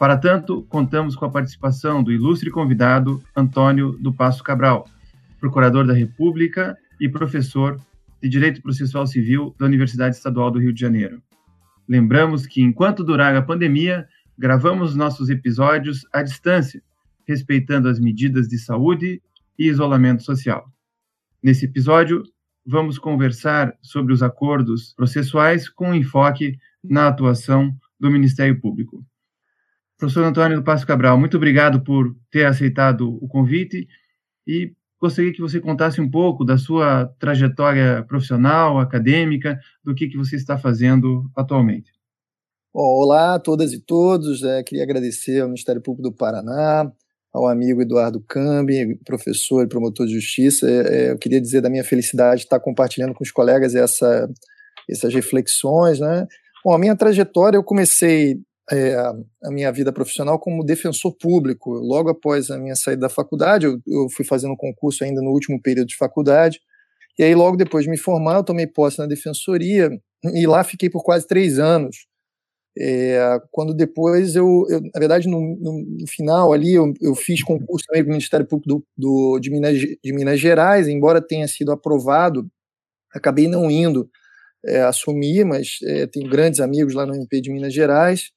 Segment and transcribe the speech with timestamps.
[0.00, 4.88] Para tanto, contamos com a participação do ilustre convidado Antônio do Passo Cabral,
[5.38, 7.78] procurador da República e professor
[8.22, 11.22] de Direito Processual Civil da Universidade Estadual do Rio de Janeiro.
[11.86, 14.08] Lembramos que, enquanto durar a pandemia,
[14.38, 16.82] gravamos nossos episódios à distância,
[17.28, 19.20] respeitando as medidas de saúde
[19.58, 20.64] e isolamento social.
[21.42, 22.22] Nesse episódio,
[22.64, 29.04] vamos conversar sobre os acordos processuais com enfoque na atuação do Ministério Público.
[30.00, 33.86] Professor Antônio do Passo Cabral, muito obrigado por ter aceitado o convite
[34.48, 40.16] e gostaria que você contasse um pouco da sua trajetória profissional, acadêmica, do que, que
[40.16, 41.92] você está fazendo atualmente.
[42.72, 44.42] Bom, olá a todas e todos.
[44.42, 46.90] É, queria agradecer ao Ministério Público do Paraná,
[47.30, 50.66] ao amigo Eduardo Cambi, professor e promotor de justiça.
[50.66, 54.30] É, é, eu queria dizer da minha felicidade de estar compartilhando com os colegas essa,
[54.88, 56.00] essas reflexões.
[56.00, 56.26] Né?
[56.64, 58.40] Bom, a minha trajetória, eu comecei
[58.72, 61.72] é, a minha vida profissional como defensor público.
[61.72, 65.30] Logo após a minha saída da faculdade, eu, eu, fui fazendo um concurso ainda no
[65.30, 66.60] último período de faculdade,
[67.18, 69.90] e aí logo depois de me formar, eu tomei posse na defensoria,
[70.34, 72.06] e lá fiquei por quase três anos.
[72.78, 77.84] É, quando depois eu, eu, na verdade, no, no final ali, eu, eu fiz concurso
[77.86, 81.72] também para o Ministério Público do, do, de, Minas, de Minas Gerais, embora tenha sido
[81.72, 82.48] aprovado,
[83.12, 84.08] acabei não indo
[84.64, 88.30] é, assumir, mas é, tenho grandes amigos lá no MP de Minas Gerais,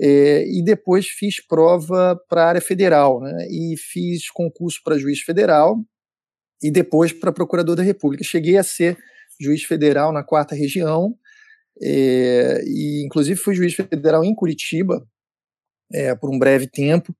[0.00, 3.46] é, e depois fiz prova para a área federal, né?
[3.50, 5.76] E fiz concurso para juiz federal
[6.62, 8.24] e depois para procurador da República.
[8.24, 8.96] Cheguei a ser
[9.38, 11.14] juiz federal na quarta região,
[11.82, 15.06] é, e inclusive fui juiz federal em Curitiba
[15.92, 17.14] é, por um breve tempo,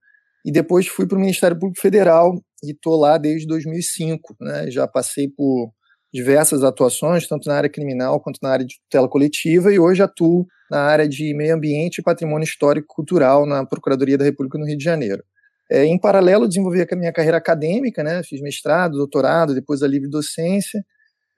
[0.44, 4.37] e depois fui para o Ministério Público Federal e estou lá desde 2005.
[4.41, 4.71] Né?
[4.71, 5.71] Já passei por
[6.12, 10.47] diversas atuações, tanto na área criminal quanto na área de tutela coletiva, e hoje atuo
[10.71, 14.66] na área de meio ambiente e patrimônio histórico e cultural na Procuradoria da República no
[14.66, 15.22] Rio de Janeiro.
[15.70, 20.10] É, em paralelo, desenvolvi a minha carreira acadêmica, né, fiz mestrado, doutorado, depois a livre
[20.10, 20.84] docência,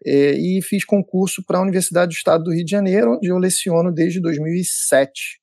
[0.04, 3.38] é, e fiz concurso para a Universidade do Estado do Rio de Janeiro, onde eu
[3.38, 5.40] leciono desde 2007.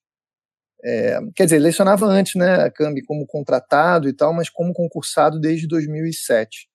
[0.84, 5.40] É, quer dizer, lecionava antes, né, a Cambi, como contratado e tal, mas como concursado
[5.40, 6.69] desde 2007.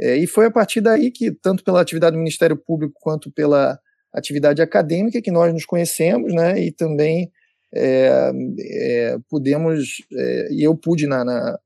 [0.00, 3.78] É, e foi a partir daí que, tanto pela atividade do Ministério Público quanto pela
[4.12, 7.30] atividade acadêmica, que nós nos conhecemos, né, e também
[7.74, 11.58] é, é, pudemos, é, e eu pude na, na,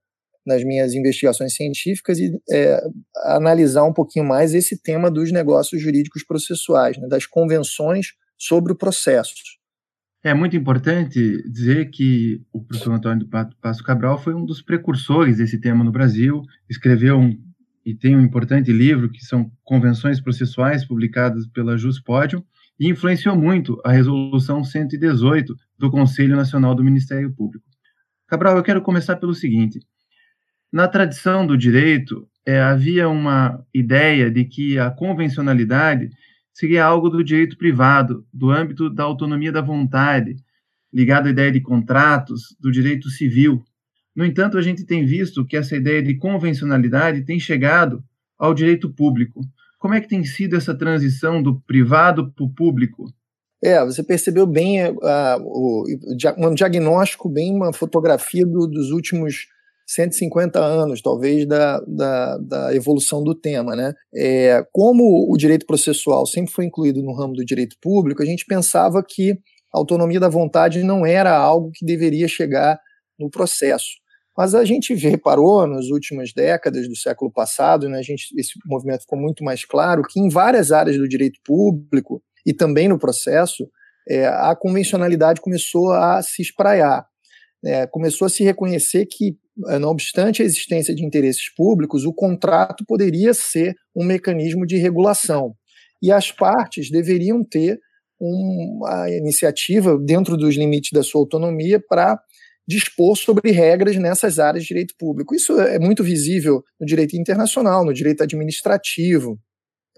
[0.45, 2.83] nas minhas investigações científicas e é,
[3.25, 8.77] analisar um pouquinho mais esse tema dos negócios jurídicos processuais, né, das convenções sobre o
[8.77, 9.35] processo.
[10.25, 15.39] É muito importante dizer que o professor Antônio do Passo Cabral foi um dos precursores
[15.39, 17.37] desse tema no Brasil, escreveu um
[17.85, 22.43] e tem um importante livro que são Convenções Processuais, publicadas pela Juspodium,
[22.79, 27.65] e influenciou muito a Resolução 118 do Conselho Nacional do Ministério Público.
[28.27, 29.81] Cabral, eu quero começar pelo seguinte.
[30.73, 36.09] Na tradição do direito, é, havia uma ideia de que a convencionalidade
[36.53, 40.37] seria algo do direito privado, do âmbito da autonomia da vontade,
[40.93, 43.65] ligado à ideia de contratos, do direito civil.
[44.15, 48.03] No entanto, a gente tem visto que essa ideia de convencionalidade tem chegado
[48.39, 49.41] ao direito público.
[49.79, 53.13] Como é que tem sido essa transição do privado para o público?
[53.65, 54.97] É, você percebeu bem uh,
[55.41, 55.85] o,
[56.39, 59.47] um diagnóstico, bem uma fotografia do, dos últimos
[59.87, 63.77] 150 anos, talvez, da, da, da evolução do tema.
[63.77, 63.93] Né?
[64.15, 68.45] É, como o direito processual sempre foi incluído no ramo do direito público, a gente
[68.45, 69.33] pensava que
[69.73, 72.79] a autonomia da vontade não era algo que deveria chegar
[73.19, 74.02] no processo.
[74.37, 79.03] Mas a gente reparou nas últimas décadas do século passado, né, a gente, esse movimento
[79.03, 83.69] ficou muito mais claro, que em várias áreas do direito público e também no processo,
[84.09, 87.07] é, a convencionalidade começou a se espraiar.
[87.65, 89.37] É, começou a se reconhecer que,
[89.69, 94.77] é, não obstante a existência de interesses públicos, o contrato poderia ser um mecanismo de
[94.77, 95.55] regulação.
[96.03, 97.79] E as partes deveriam ter
[98.19, 102.21] uma iniciativa, dentro dos limites da sua autonomia, para
[102.67, 105.35] dispor sobre regras nessas áreas de direito público.
[105.35, 109.39] Isso é muito visível no direito internacional, no direito administrativo.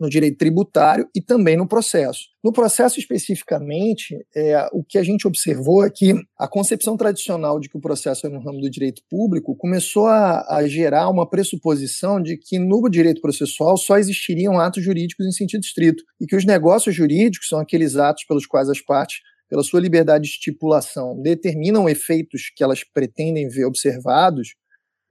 [0.00, 2.22] no direito tributário e também no processo.
[2.42, 7.68] No processo especificamente, é, o que a gente observou é que a concepção tradicional de
[7.68, 12.20] que o processo é no ramo do direito público começou a, a gerar uma pressuposição
[12.20, 16.44] de que no direito processual só existiriam atos jurídicos em sentido estrito e que os
[16.44, 19.18] negócios jurídicos são aqueles atos pelos quais as partes
[19.54, 24.56] pela sua liberdade de estipulação, determinam efeitos que elas pretendem ver observados,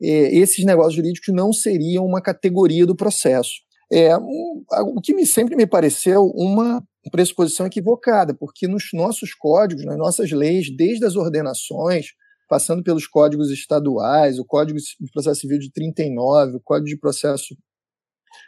[0.01, 3.54] é, esses negócios jurídicos não seriam uma categoria do processo.
[3.90, 4.66] É, um,
[4.98, 10.30] o que me, sempre me pareceu uma pressuposição equivocada, porque nos nossos códigos, nas nossas
[10.31, 12.07] leis, desde as ordenações,
[12.50, 17.56] passando pelos códigos estaduais, o Código de Processo Civil de 39, o Código de Processo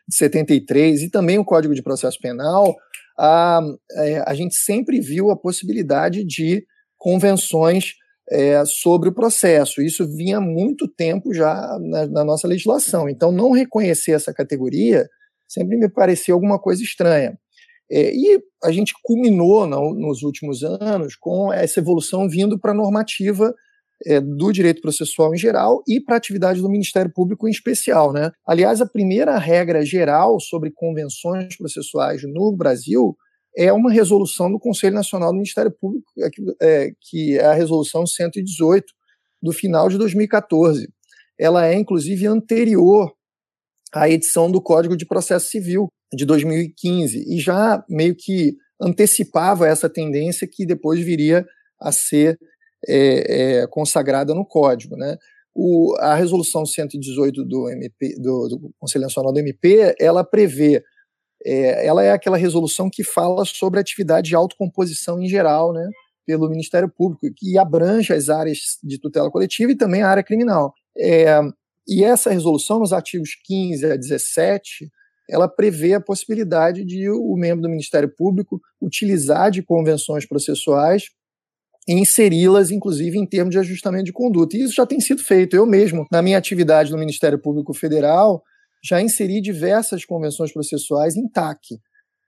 [0.06, 2.76] de 73 e também o Código de Processo Penal,
[3.18, 3.62] a,
[3.94, 6.66] é, a gente sempre viu a possibilidade de
[6.98, 7.94] convenções
[8.30, 9.82] é, sobre o processo.
[9.82, 13.08] Isso vinha há muito tempo já na, na, nossa legislação.
[13.08, 15.08] Então, não reconhecer essa categoria
[15.48, 17.38] sempre me parecia alguma coisa estranha.
[17.90, 22.76] É, e a gente culminou no, nos últimos anos com essa evolução vindo para a
[22.76, 23.54] normativa
[24.06, 28.12] é, do direito processual em geral e para a atividade do Ministério Público em especial.
[28.12, 28.32] Né?
[28.46, 33.16] Aliás, a primeira regra geral sobre convenções processuais no Brasil
[33.58, 36.12] é uma resolução do Conselho Nacional do Ministério Público,
[36.62, 38.86] é, que é a resolução 118
[39.42, 40.90] do final de 2014.
[41.40, 43.14] Ela é, inclusive, anterior
[43.94, 49.90] a edição do Código de Processo Civil de 2015 e já meio que antecipava essa
[49.90, 51.46] tendência que depois viria
[51.80, 52.38] a ser
[52.88, 55.18] é, é, consagrada no Código, né?
[55.54, 60.84] O, a resolução 118 do MP do, do, Conselho Nacional do MP, ela prevê,
[61.46, 65.90] é, ela é aquela resolução que fala sobre atividade de autocomposição em geral, né?
[66.26, 70.74] Pelo Ministério Público, que abrange as áreas de tutela coletiva e também a área criminal.
[70.98, 71.40] É,
[71.88, 74.90] e essa resolução, nos artigos 15 a 17,
[75.30, 81.06] ela prevê a possibilidade de o membro do Ministério Público utilizar de convenções processuais
[81.88, 84.58] inseri-las, inclusive, em termos de ajustamento de conduta.
[84.58, 85.56] E isso já tem sido feito.
[85.56, 88.42] Eu mesmo, na minha atividade no Ministério Público Federal,
[88.84, 91.60] já inseri diversas convenções processuais em TAC.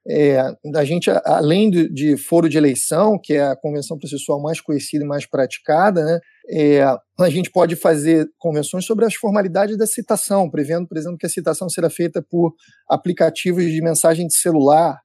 [0.10, 0.40] É,
[0.74, 5.04] a gente, além de, de, foro de eleição, que é a convenção processual mais conhecida
[5.04, 6.20] e mais praticada, né,
[6.50, 6.82] é,
[7.20, 11.30] a gente pode fazer convenções sobre as formalidades da citação, prevendo, por exemplo, que a
[11.30, 12.54] citação será feita por
[12.90, 14.98] aplicativos de mensagem de celular,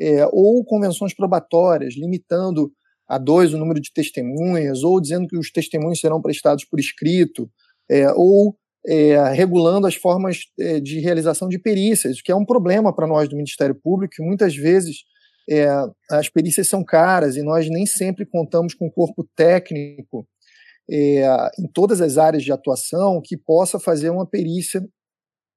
[0.00, 2.72] é, ou convenções probatórias, limitando
[3.08, 7.50] a dois o número de testemunhas, ou dizendo que os testemunhos serão prestados por escrito,
[7.90, 8.56] é, ou
[8.86, 13.28] é, regulando as formas é, de realização de perícias, que é um problema para nós
[13.28, 15.04] do Ministério Público, que muitas vezes
[15.48, 15.66] é,
[16.10, 20.26] as perícias são caras e nós nem sempre contamos com corpo técnico
[20.90, 24.82] é, em todas as áreas de atuação que possa fazer uma perícia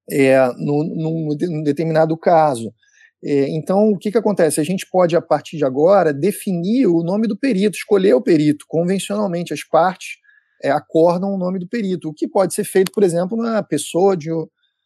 [0.09, 2.73] é, num, num, determinado caso.
[3.23, 4.59] É, então, o que, que acontece?
[4.59, 8.65] A gente pode, a partir de agora, definir o nome do perito, escolher o perito.
[8.67, 10.17] Convencionalmente, as partes
[10.63, 14.17] é, acordam o nome do perito, o que pode ser feito, por exemplo, na pessoa
[14.17, 14.29] de,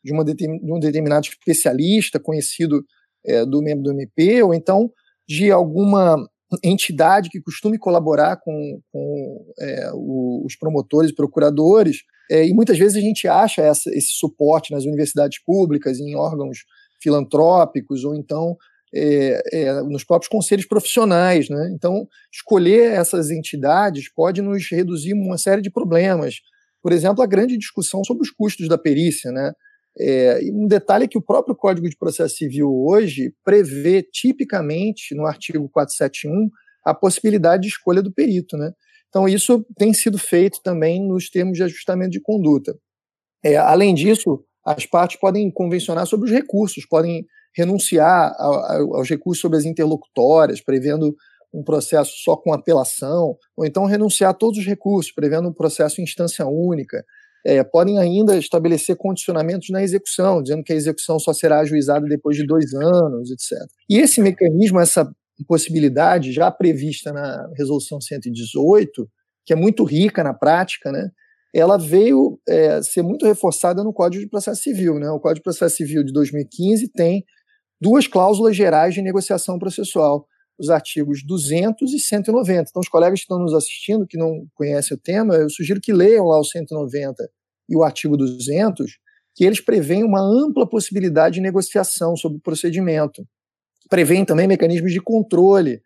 [0.03, 2.83] de, uma de um determinado especialista conhecido
[3.25, 4.91] é, do membro do MP, ou então
[5.27, 6.17] de alguma
[6.63, 11.97] entidade que costume colaborar com, com é, o, os promotores e procuradores,
[12.29, 16.59] é, e muitas vezes a gente acha essa, esse suporte nas universidades públicas, em órgãos
[17.01, 18.57] filantrópicos, ou então
[18.94, 21.50] é, é, nos próprios conselhos profissionais.
[21.50, 21.71] Né?
[21.74, 26.35] Então, escolher essas entidades pode nos reduzir uma série de problemas.
[26.81, 29.31] Por exemplo, a grande discussão sobre os custos da perícia.
[29.31, 29.52] Né?
[29.99, 35.25] É, um detalhe é que o próprio Código de Processo Civil hoje prevê tipicamente, no
[35.25, 36.49] artigo 471,
[36.85, 38.56] a possibilidade de escolha do perito.
[38.56, 38.71] Né?
[39.09, 42.78] Então, isso tem sido feito também nos termos de ajustamento de conduta.
[43.44, 49.57] É, além disso, as partes podem convencionar sobre os recursos, podem renunciar aos recursos sobre
[49.57, 51.16] as interlocutórias, prevendo
[51.54, 56.02] um processo só com apelação, ou então renunciar a todos os recursos, prevendo um processo
[56.02, 57.06] em instância única.
[57.45, 62.36] É, podem ainda estabelecer condicionamentos na execução, dizendo que a execução só será ajuizada depois
[62.36, 63.60] de dois anos, etc.
[63.88, 65.10] E esse mecanismo, essa
[65.48, 69.07] possibilidade já prevista na Resolução 118,
[69.45, 71.12] que é muito rica na prática, né,
[71.57, 75.00] ela veio é, ser muito reforçada no Código de Processo Civil.
[75.00, 75.09] Né?
[75.09, 77.24] O Código de Processo Civil de 2015 tem
[77.80, 80.28] duas cláusulas gerais de negociação processual,
[80.59, 82.66] os artigos 200 e 190.
[82.69, 85.94] Então, os colegas que estão nos assistindo, que não conhecem o tema, eu sugiro que
[85.94, 87.26] leiam lá o 190
[87.69, 88.92] e o artigo 200,
[89.33, 93.26] que eles prevêem uma ampla possibilidade de negociação sobre o procedimento.
[93.90, 95.81] Prevêem também mecanismos de controle.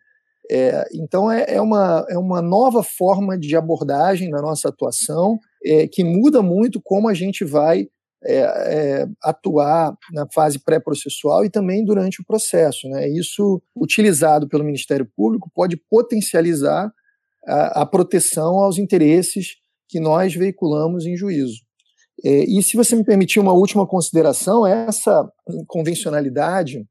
[0.50, 5.86] É, então, é, é, uma, é uma nova forma de abordagem na nossa atuação, é,
[5.88, 7.88] que muda muito como a gente vai
[8.22, 12.88] é, é, atuar na fase pré-processual e também durante o processo.
[12.88, 13.08] Né?
[13.08, 16.92] Isso, utilizado pelo Ministério Público, pode potencializar
[17.46, 19.56] a, a proteção aos interesses
[19.88, 21.62] que nós veiculamos em juízo.
[22.22, 25.26] É, e se você me permitir uma última consideração, essa
[25.66, 26.86] convencionalidade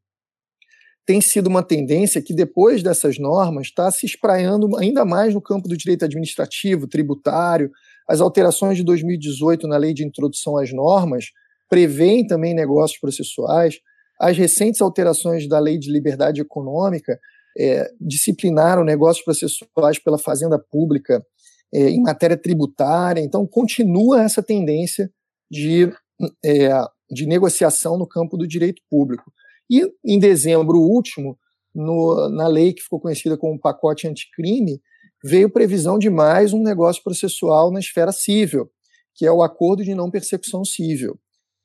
[1.05, 5.67] tem sido uma tendência que, depois dessas normas, está se espraiando ainda mais no campo
[5.67, 7.71] do direito administrativo, tributário.
[8.09, 11.25] As alterações de 2018 na lei de introdução às normas
[11.69, 13.75] prevêem também negócios processuais.
[14.19, 17.19] As recentes alterações da lei de liberdade econômica
[17.55, 21.23] é, disciplinaram negócios processuais pela Fazenda Pública
[21.71, 23.21] é, em matéria tributária.
[23.21, 25.11] Então, continua essa tendência
[25.49, 25.91] de,
[26.43, 26.69] é,
[27.11, 29.31] de negociação no campo do direito público.
[29.69, 31.37] E em dezembro último,
[31.75, 34.81] no, na lei que ficou conhecida como pacote anticrime,
[35.23, 38.69] veio previsão de mais um negócio processual na esfera civil,
[39.15, 41.19] que é o acordo de não persecução civil.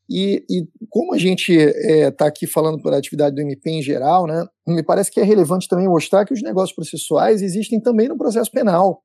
[0.09, 3.83] E, e como a gente está é, tá aqui falando por atividade do MP em
[3.83, 8.09] geral, né, me parece que é relevante também mostrar que os negócios processuais existem também
[8.09, 9.03] no processo penal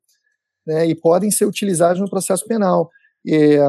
[0.67, 2.89] né, e podem ser utilizados no processo penal.
[3.27, 3.59] É,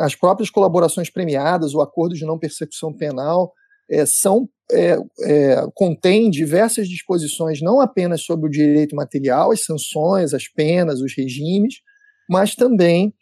[0.00, 3.52] as próprias colaborações premiadas, o acordo de não persecução penal,
[3.90, 10.32] é, são é, é, contém diversas disposições não apenas sobre o direito material, as sanções,
[10.32, 11.74] as penas, os regimes,
[12.28, 13.12] mas também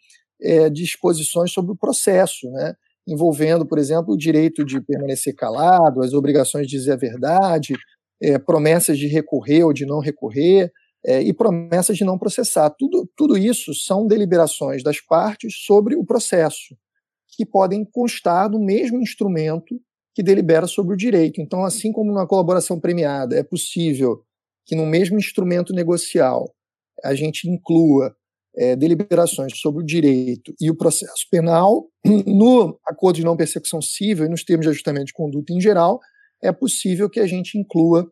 [0.41, 2.73] é, disposições sobre o processo, né,
[3.07, 7.73] envolvendo, por exemplo, o direito de permanecer calado, as obrigações de dizer a verdade,
[8.21, 10.71] é, promessas de recorrer ou de não recorrer,
[11.05, 12.69] é, e promessas de não processar.
[12.69, 16.77] Tudo, tudo isso são deliberações das partes sobre o processo,
[17.35, 19.81] que podem constar do mesmo instrumento
[20.13, 21.41] que delibera sobre o direito.
[21.41, 24.23] Então, assim como na colaboração premiada é possível
[24.65, 26.53] que no mesmo instrumento negocial
[27.03, 28.15] a gente inclua
[28.55, 31.87] é, deliberações sobre o direito e o processo penal,
[32.25, 35.99] no acordo de não persecução civil e nos termos de ajustamento de conduta em geral,
[36.41, 38.09] é possível que a gente inclua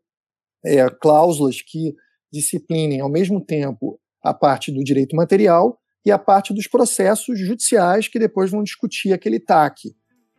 [0.66, 1.94] é, cláusulas que
[2.32, 8.08] disciplinem ao mesmo tempo a parte do direito material e a parte dos processos judiciais
[8.08, 9.94] que depois vão discutir aquele TAC.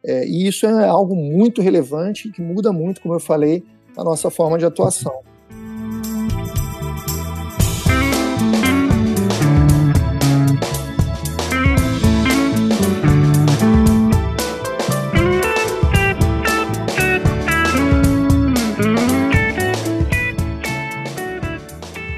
[0.04, 3.64] É, e isso é algo muito relevante que muda muito, como eu falei,
[3.97, 5.21] a nossa forma de atuação.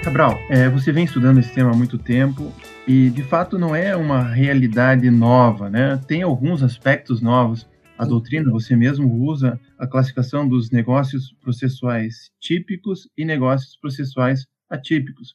[0.02, 2.52] Cabral, é, você vem estudando esse tema há muito tempo
[2.86, 6.00] e, de fato, não é uma realidade nova, né?
[6.06, 13.08] Tem alguns aspectos novos a doutrina, você mesmo usa a classificação dos negócios processuais típicos
[13.16, 15.34] e negócios processuais atípicos.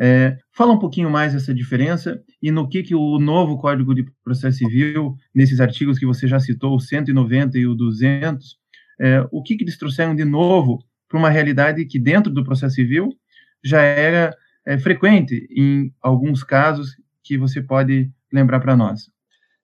[0.00, 4.06] É, fala um pouquinho mais dessa diferença e no que, que o novo Código de
[4.22, 8.56] Processo Civil, nesses artigos que você já citou, o 190 e o 200,
[9.00, 10.78] é, o que, que eles trouxeram de novo
[11.08, 13.12] para uma realidade que dentro do processo civil
[13.64, 19.10] já era é, frequente em alguns casos que você pode lembrar para nós.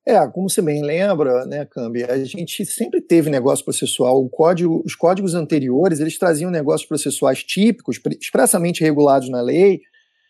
[0.06, 4.28] É, como você bem lembra, né, Cambi, a gente sempre teve negócio processual.
[4.28, 9.80] Código, os códigos anteriores, eles traziam negócios processuais típicos, expressamente regulados na lei,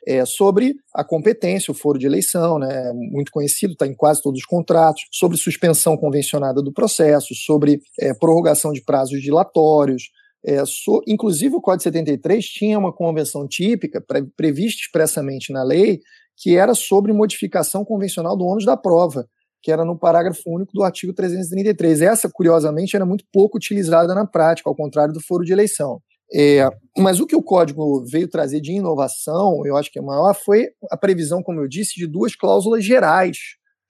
[0.07, 4.39] é, sobre a competência, o foro de eleição, né, muito conhecido, está em quase todos
[4.39, 10.05] os contratos, sobre suspensão convencionada do processo, sobre é, prorrogação de prazos dilatórios.
[10.45, 15.99] É, so, inclusive, o Código 73 tinha uma convenção típica, pre, prevista expressamente na lei,
[16.37, 19.27] que era sobre modificação convencional do ônus da prova
[19.65, 22.03] que era no parágrafo único do artigo 333.
[22.03, 26.03] Essa, curiosamente, era muito pouco utilizada na prática, ao contrário do foro de eleição.
[26.35, 26.69] É,
[26.99, 30.69] mas o que o código veio trazer de inovação, eu acho que é maior, foi
[30.91, 33.39] a previsão, como eu disse, de duas cláusulas gerais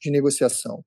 [0.01, 0.85] de negociação.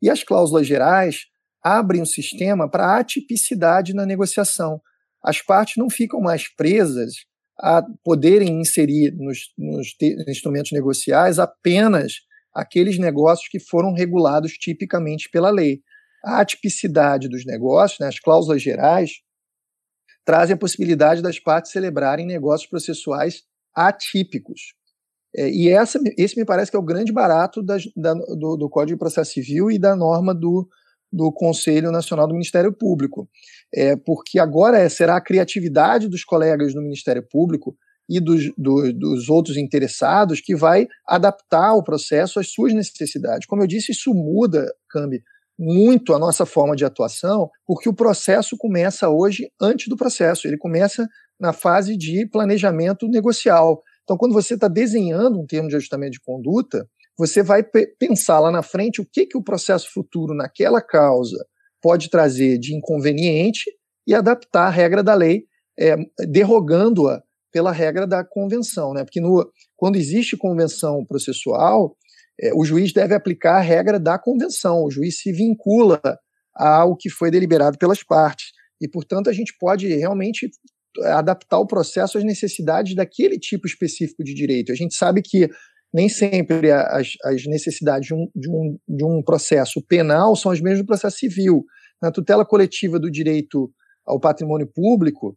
[0.00, 1.26] E as cláusulas gerais
[1.62, 4.80] abrem o sistema para atipicidade na negociação.
[5.22, 7.12] As partes não ficam mais presas
[7.58, 9.88] a poderem inserir nos, nos
[10.26, 12.14] instrumentos negociais apenas
[12.54, 15.80] aqueles negócios que foram regulados tipicamente pela lei.
[16.24, 19.12] A atipicidade dos negócios, né, as cláusulas gerais,
[20.24, 23.42] trazem a possibilidade das partes celebrarem negócios processuais
[23.74, 24.74] atípicos.
[25.34, 28.96] É, e essa, esse me parece que é o grande barato da, do, do, Código
[28.96, 30.68] de Processo Civil e da norma do,
[31.12, 33.28] do Conselho Nacional do Ministério Público.
[33.72, 37.76] É, porque agora é, será a criatividade dos colegas do Ministério Público
[38.10, 43.46] e dos, do, dos outros interessados que vai adaptar o processo às suas necessidades.
[43.46, 45.22] Como eu disse, isso muda, Cambi,
[45.56, 50.58] muito a nossa forma de atuação, porque o processo começa hoje antes do processo, ele
[50.58, 51.06] começa
[51.38, 53.80] na fase de planejamento negocial.
[54.02, 56.84] Então, quando você está desenhando um termo de ajustamento de conduta,
[57.16, 61.36] você vai pensar lá na frente o que, que o processo futuro naquela causa
[61.80, 63.70] pode trazer de inconveniente
[64.06, 65.44] e adaptar a regra da lei,
[65.78, 65.94] é,
[66.26, 67.22] derrogando-a
[67.52, 68.92] pela regra da convenção.
[68.92, 69.04] Né?
[69.04, 71.96] Porque no, quando existe convenção processual,
[72.40, 76.00] é, o juiz deve aplicar a regra da convenção, o juiz se vincula
[76.54, 78.52] ao que foi deliberado pelas partes.
[78.80, 80.50] E, portanto, a gente pode realmente
[81.04, 84.72] adaptar o processo às necessidades daquele tipo específico de direito.
[84.72, 85.48] A gente sabe que
[85.92, 90.60] nem sempre as, as necessidades de um, de, um, de um processo penal são as
[90.60, 91.64] mesmas do processo civil.
[92.00, 93.70] Na tutela coletiva do direito
[94.06, 95.36] ao patrimônio público,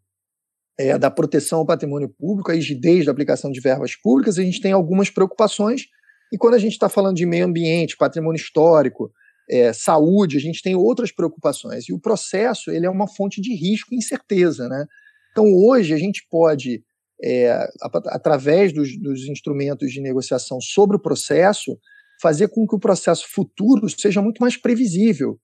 [0.78, 4.62] é, da proteção ao patrimônio público, a rigidez da aplicação de verbas públicas, a gente
[4.62, 5.84] tem algumas preocupações.
[6.32, 9.12] E quando a gente está falando de meio ambiente, patrimônio histórico,
[9.50, 11.88] é, saúde, a gente tem outras preocupações.
[11.88, 14.68] E o processo ele é uma fonte de risco e incerteza.
[14.68, 14.86] Né?
[15.32, 16.84] Então, hoje, a gente pode,
[17.24, 17.68] é,
[18.08, 21.78] através dos, dos instrumentos de negociação sobre o processo,
[22.22, 25.38] fazer com que o processo futuro seja muito mais previsível.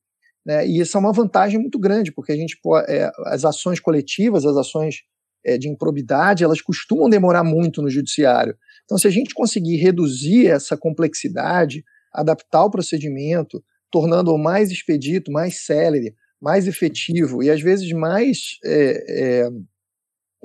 [0.45, 0.65] Né?
[0.65, 2.57] E isso é uma vantagem muito grande, porque a gente
[2.88, 5.03] é, as ações coletivas, as ações
[5.46, 8.55] é, de improbidade, elas costumam demorar muito no judiciário.
[8.86, 15.65] Então, se a gente conseguir reduzir essa complexidade, adaptar o procedimento, tornando-o mais expedito, mais
[15.65, 19.48] célere, mais efetivo e às vezes mais é,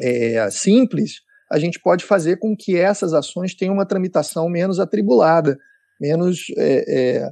[0.00, 1.20] é, é, simples,
[1.50, 5.56] a gente pode fazer com que essas ações tenham uma tramitação menos atribulada,
[6.00, 7.30] menos é,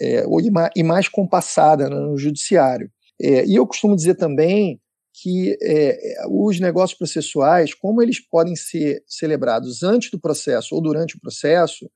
[0.00, 0.24] é,
[0.74, 2.90] e mais compassada no judiciário.
[3.20, 4.80] e eu costumo dizer também
[5.14, 5.56] que
[6.30, 11.90] os negócios processuais, como eles podem ser celebrados antes do processo ou durante o processo,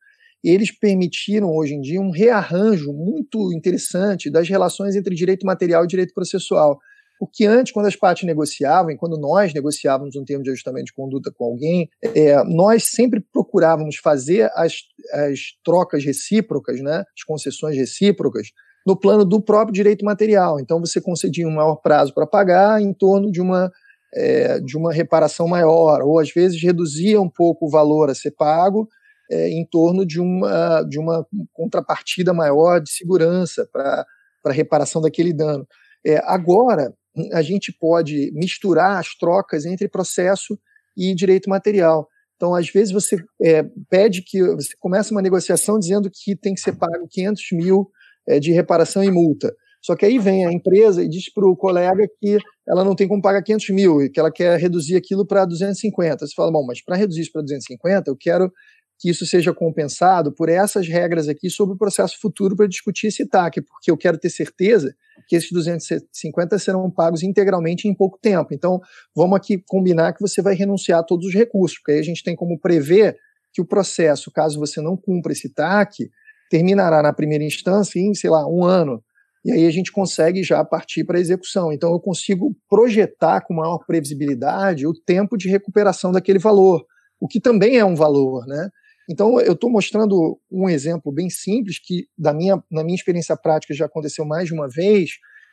[0.44, 5.88] eles permitiram hoje em dia um rearranjo muito interessante das relações entre direito material e
[5.88, 6.78] direito processual.
[7.18, 10.92] Porque antes, quando as partes negociavam, e quando nós negociávamos um termo de ajustamento de
[10.92, 14.74] conduta com alguém, é, nós sempre procurávamos fazer as,
[15.12, 18.48] as trocas recíprocas, né, as concessões recíprocas,
[18.86, 20.60] no plano do próprio direito material.
[20.60, 23.72] Então, você concedia um maior prazo para pagar em torno de uma,
[24.14, 28.30] é, de uma reparação maior, ou às vezes reduzia um pouco o valor a ser
[28.30, 28.88] pago
[29.28, 34.06] é, em torno de uma, de uma contrapartida maior de segurança para
[34.44, 35.66] a reparação daquele dano.
[36.06, 36.94] É, agora,
[37.32, 40.56] a gente pode misturar as trocas entre processo
[40.96, 42.08] e direito material.
[42.36, 46.60] Então, às vezes, você é, pede que você começa uma negociação dizendo que tem que
[46.60, 47.90] ser pago 500 mil
[48.26, 49.54] é, de reparação e multa.
[49.82, 53.06] Só que aí vem a empresa e diz para o colega que ela não tem
[53.06, 56.26] como pagar 500 mil e que ela quer reduzir aquilo para 250.
[56.26, 58.50] Você fala, bom, mas para reduzir isso para 250, eu quero
[58.98, 63.26] que isso seja compensado por essas regras aqui sobre o processo futuro para discutir esse
[63.28, 64.94] TAC, porque eu quero ter certeza
[65.28, 68.48] que esses 250 serão pagos integralmente em pouco tempo.
[68.52, 68.80] Então,
[69.14, 72.22] vamos aqui combinar que você vai renunciar a todos os recursos, porque aí a gente
[72.22, 73.16] tem como prever
[73.52, 76.10] que o processo, caso você não cumpra esse TAC,
[76.50, 79.02] terminará na primeira instância em, sei lá, um ano.
[79.44, 81.72] E aí a gente consegue já partir para a execução.
[81.72, 86.84] Então, eu consigo projetar com maior previsibilidade o tempo de recuperação daquele valor,
[87.20, 88.68] o que também é um valor, né?
[89.08, 93.72] Então, eu estou mostrando um exemplo bem simples que, da minha, na minha experiência prática,
[93.72, 95.10] já aconteceu mais de uma vez,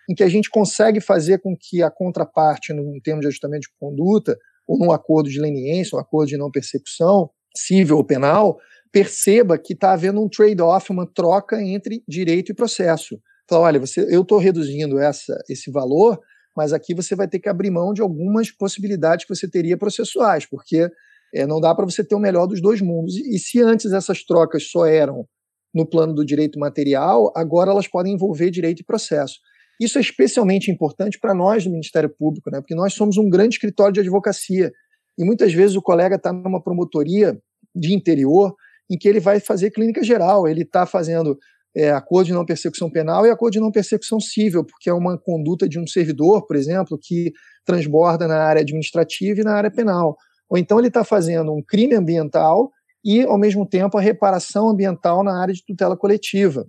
[0.10, 3.76] em que a gente consegue fazer com que a contraparte, num termo de ajustamento de
[3.80, 4.36] conduta,
[4.68, 8.58] ou num acordo de leniência, um acordo de não persecução, civil ou penal,
[8.94, 13.20] perceba que está havendo um trade-off, uma troca entre direito e processo.
[13.50, 16.20] Fala, olha, você, eu estou reduzindo essa, esse valor,
[16.56, 20.46] mas aqui você vai ter que abrir mão de algumas possibilidades que você teria processuais,
[20.46, 20.88] porque
[21.34, 23.16] é, não dá para você ter o melhor dos dois mundos.
[23.16, 25.28] E, e se antes essas trocas só eram
[25.74, 29.40] no plano do direito material, agora elas podem envolver direito e processo.
[29.82, 32.62] Isso é especialmente importante para nós do Ministério Público, né?
[32.62, 34.72] porque nós somos um grande escritório de advocacia.
[35.18, 37.36] E muitas vezes o colega está numa promotoria
[37.76, 38.56] de interior
[38.94, 41.36] em que ele vai fazer clínica geral, ele está fazendo
[41.76, 45.18] é, acordo de não persecução penal e acordo de não persecução civil, porque é uma
[45.18, 47.32] conduta de um servidor, por exemplo, que
[47.66, 50.16] transborda na área administrativa e na área penal.
[50.48, 52.70] Ou então ele está fazendo um crime ambiental
[53.04, 56.68] e, ao mesmo tempo, a reparação ambiental na área de tutela coletiva.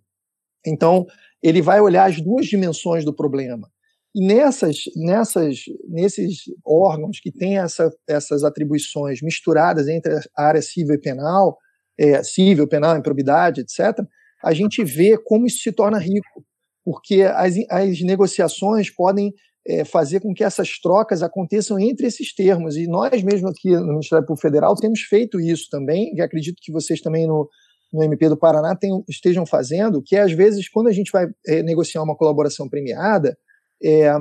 [0.66, 1.04] Então,
[1.42, 3.68] ele vai olhar as duas dimensões do problema.
[4.14, 10.94] E nessas, nessas, nesses órgãos que têm essa, essas atribuições misturadas entre a área civil
[10.94, 11.58] e penal,
[11.98, 13.98] é, civil, penal, improbidade, etc.,
[14.42, 16.44] a gente vê como isso se torna rico,
[16.84, 19.32] porque as, as negociações podem
[19.66, 22.76] é, fazer com que essas trocas aconteçam entre esses termos.
[22.76, 26.70] E nós mesmo aqui no Ministério Público Federal temos feito isso também, e acredito que
[26.70, 27.48] vocês também no,
[27.92, 28.76] no MP do Paraná
[29.08, 33.36] estejam fazendo, que é, às vezes, quando a gente vai é, negociar uma colaboração premiada,
[33.82, 34.14] é,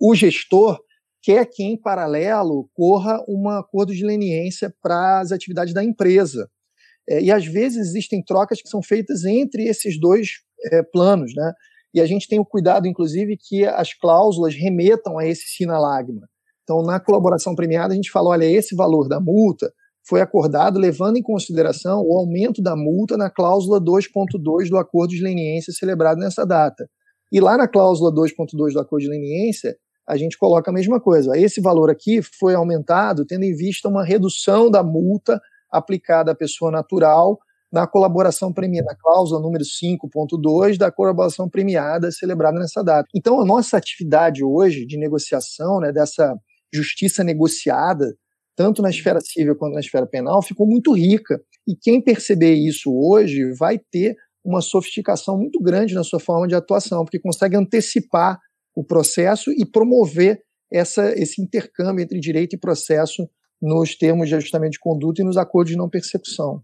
[0.00, 0.78] o gestor
[1.22, 6.48] quer que, em paralelo, corra um acordo de leniência para as atividades da empresa.
[7.08, 10.28] É, e às vezes existem trocas que são feitas entre esses dois
[10.70, 11.52] é, planos, né?
[11.94, 16.26] E a gente tem o cuidado, inclusive, que as cláusulas remetam a esse sinalagma.
[16.62, 19.70] Então, na colaboração premiada, a gente fala: olha, esse valor da multa
[20.08, 25.22] foi acordado levando em consideração o aumento da multa na cláusula 2.2 do acordo de
[25.22, 26.88] leniência celebrado nessa data.
[27.30, 29.76] E lá na cláusula 2.2 do acordo de leniência,
[30.08, 31.38] a gente coloca a mesma coisa.
[31.38, 35.40] Esse valor aqui foi aumentado tendo em vista uma redução da multa
[35.72, 37.38] aplicada à pessoa natural
[37.72, 43.08] na colaboração premiada, na cláusula número 5.2 da colaboração premiada celebrada nessa data.
[43.14, 46.36] Então, a nossa atividade hoje de negociação, né, dessa
[46.72, 48.14] justiça negociada,
[48.54, 51.40] tanto na esfera civil quanto na esfera penal, ficou muito rica.
[51.66, 56.54] E quem perceber isso hoje vai ter uma sofisticação muito grande na sua forma de
[56.54, 58.38] atuação, porque consegue antecipar
[58.74, 63.28] o processo e promover essa, esse intercâmbio entre direito e processo
[63.62, 66.62] nos termos de ajustamento de conduta e nos acordos de não persecução.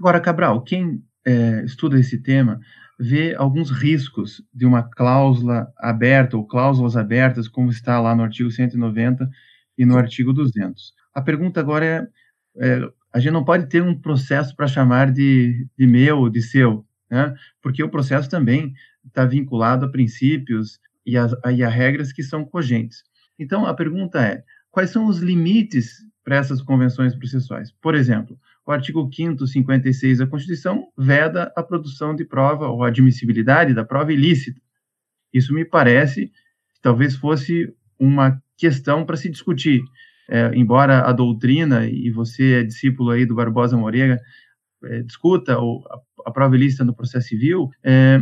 [0.00, 2.58] Agora, Cabral, quem é, estuda esse tema
[2.98, 8.50] vê alguns riscos de uma cláusula aberta ou cláusulas abertas, como está lá no artigo
[8.50, 9.28] 190
[9.76, 10.94] e no artigo 200.
[11.14, 12.08] A pergunta agora é,
[12.58, 12.80] é
[13.12, 17.34] a gente não pode ter um processo para chamar de, de meu, de seu, né?
[17.62, 18.74] porque o processo também
[19.06, 23.02] está vinculado a princípios e a, e a regras que são cogentes.
[23.38, 27.70] Então, a pergunta é, quais são os limites para essas convenções processuais?
[27.80, 28.36] Por exemplo,
[28.66, 34.12] o artigo 5º, 56 da Constituição veda a produção de prova ou admissibilidade da prova
[34.12, 34.60] ilícita.
[35.32, 36.32] Isso me parece
[36.82, 39.82] talvez fosse uma questão para se discutir.
[40.28, 44.20] É, embora a doutrina, e você é discípulo aí do Barbosa Moreira,
[44.82, 48.20] é, discuta ou a, a, prova ilícita no processo civil, é,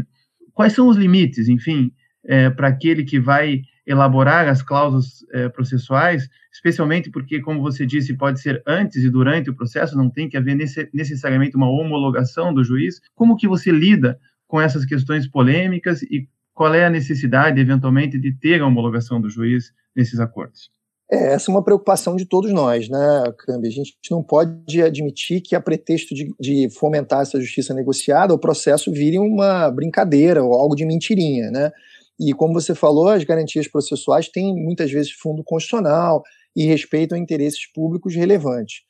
[0.53, 1.91] quais são os limites, enfim,
[2.23, 8.17] é, para aquele que vai elaborar as cláusulas é, processuais, especialmente porque, como você disse,
[8.17, 10.57] pode ser antes e durante o processo, não tem que haver
[10.93, 13.01] necessariamente uma homologação do juiz.
[13.15, 18.33] Como que você lida com essas questões polêmicas e qual é a necessidade, eventualmente, de
[18.33, 20.71] ter a homologação do juiz nesses acordos?
[21.11, 23.69] É, essa é uma preocupação de todos nós, né, Cambi?
[23.69, 28.39] A gente não pode admitir que, a pretexto de, de, fomentar essa justiça negociada, o
[28.39, 31.71] processo vire uma brincadeira ou algo de mentirinha, né?
[32.19, 36.23] E como você falou, as garantias processuais têm muitas vezes fundo constitucional
[36.55, 38.83] e respeitam interesses públicos relevantes.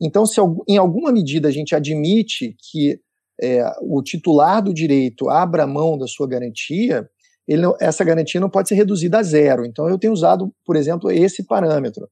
[0.00, 2.98] Então, se em alguma medida a gente admite que
[3.40, 7.08] é, o titular do direito abra mão da sua garantia,
[7.46, 9.66] não, essa garantia não pode ser reduzida a zero.
[9.66, 12.08] Então, eu tenho usado, por exemplo, esse parâmetro.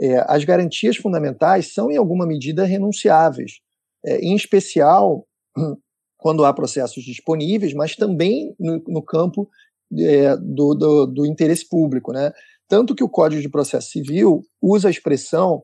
[0.00, 3.60] É, as garantias fundamentais são, em alguma medida, renunciáveis,
[4.04, 5.26] é, em especial
[6.16, 9.48] quando há processos disponíveis, mas também no, no campo
[9.96, 12.12] é, do, do, do, interesse público.
[12.12, 12.32] Né?
[12.68, 15.62] Tanto que o Código de Processo Civil usa a expressão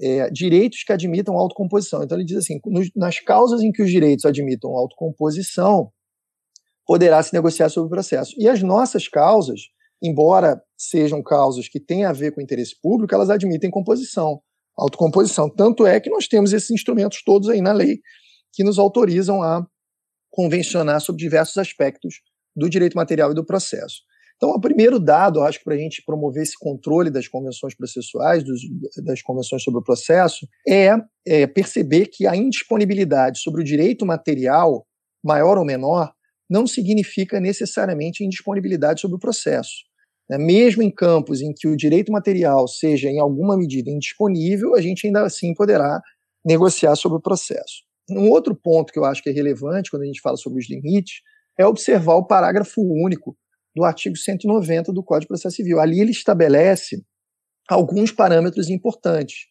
[0.00, 2.02] é, direitos que admitam autocomposição.
[2.02, 2.58] Então, ele diz assim:
[2.96, 5.90] nas causas em que os direitos admitam autocomposição,
[6.86, 8.34] poderá se negociar sobre o processo.
[8.38, 9.60] E as nossas causas,
[10.02, 14.40] embora sejam causas que têm a ver com o interesse público, elas admitem composição,
[14.76, 15.48] autocomposição.
[15.48, 18.00] Tanto é que nós temos esses instrumentos todos aí na lei
[18.52, 19.64] que nos autorizam a
[20.30, 22.16] convencionar sobre diversos aspectos
[22.54, 24.02] do direito material e do processo.
[24.36, 28.42] Então, o primeiro dado, acho que para a gente promover esse controle das convenções processuais,
[28.42, 28.60] dos,
[29.04, 34.84] das convenções sobre o processo, é, é perceber que a indisponibilidade sobre o direito material,
[35.24, 36.12] maior ou menor,
[36.50, 39.84] não significa necessariamente indisponibilidade sobre o processo.
[40.28, 40.38] Né?
[40.38, 45.06] Mesmo em campos em que o direito material seja, em alguma medida, indisponível, a gente
[45.06, 46.00] ainda assim poderá
[46.44, 47.84] negociar sobre o processo.
[48.10, 50.68] Um outro ponto que eu acho que é relevante quando a gente fala sobre os
[50.68, 51.20] limites
[51.58, 53.36] é observar o parágrafo único
[53.74, 55.80] do artigo 190 do Código de Processo Civil.
[55.80, 57.02] Ali ele estabelece
[57.68, 59.46] alguns parâmetros importantes,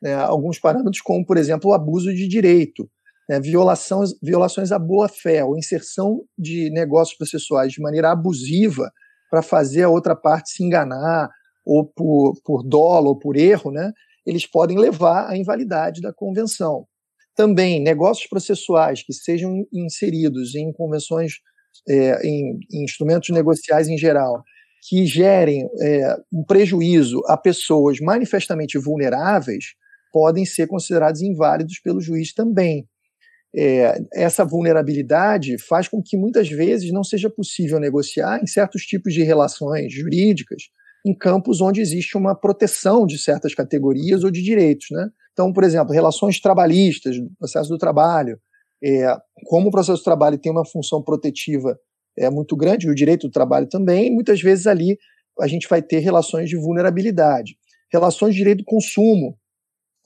[0.00, 0.14] né?
[0.14, 2.88] alguns parâmetros como, por exemplo, o abuso de direito,
[3.28, 3.40] né?
[3.40, 8.90] violações, à boa-fé, ou inserção de negócios processuais de maneira abusiva
[9.30, 11.28] para fazer a outra parte se enganar,
[11.64, 13.90] ou por, por dolo ou por erro, né?
[14.26, 16.86] eles podem levar à invalidade da convenção.
[17.34, 21.34] Também, negócios processuais que sejam inseridos em convenções,
[21.88, 24.42] é, em, em, instrumentos negociais em geral,
[24.88, 29.74] que gerem é, um prejuízo a pessoas manifestamente vulneráveis,
[30.12, 32.86] podem ser considerados inválidos pelo juiz também.
[33.56, 39.14] É, essa vulnerabilidade faz com que muitas vezes não seja possível negociar em certos tipos
[39.14, 40.64] de relações jurídicas
[41.06, 45.08] em campos onde existe uma proteção de certas categorias ou de direitos, né?
[45.34, 48.38] Então, por exemplo, relações trabalhistas, processo do trabalho,
[48.82, 49.14] é,
[49.46, 51.76] como o processo do trabalho tem uma função protetiva
[52.16, 54.96] é, muito grande, e o direito do trabalho também, muitas vezes ali
[55.40, 57.56] a gente vai ter relações de vulnerabilidade.
[57.92, 59.36] Relações de direito do consumo,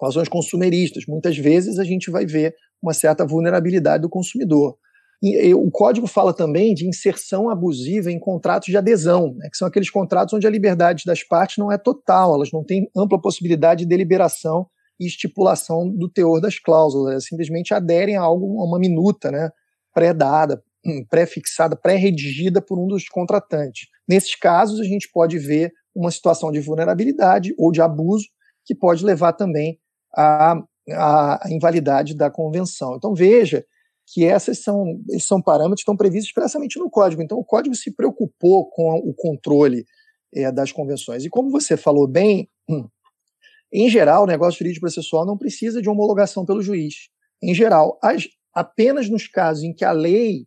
[0.00, 4.78] relações consumeristas, muitas vezes a gente vai ver uma certa vulnerabilidade do consumidor.
[5.22, 9.56] E, e, o código fala também de inserção abusiva em contratos de adesão, né, que
[9.58, 13.20] são aqueles contratos onde a liberdade das partes não é total, elas não têm ampla
[13.20, 14.66] possibilidade de deliberação
[14.98, 19.50] e estipulação do teor das cláusulas, elas simplesmente aderem a algo, a uma minuta né,
[19.94, 23.88] pré-dada, hum, pré-fixada, pré-redigida por um dos contratantes.
[24.08, 28.26] Nesses casos, a gente pode ver uma situação de vulnerabilidade ou de abuso
[28.64, 29.78] que pode levar também
[30.14, 30.60] à,
[30.92, 32.96] à invalidade da convenção.
[32.96, 33.64] Então, veja
[34.12, 37.22] que essas são, esses são parâmetros que estão previstos expressamente no código.
[37.22, 39.84] Então, o código se preocupou com o controle
[40.34, 41.24] é, das convenções.
[41.24, 42.48] E como você falou bem,
[43.72, 47.08] em geral, o negócio jurídico processual não precisa de homologação pelo juiz.
[47.42, 50.46] Em geral, as, apenas nos casos em que a lei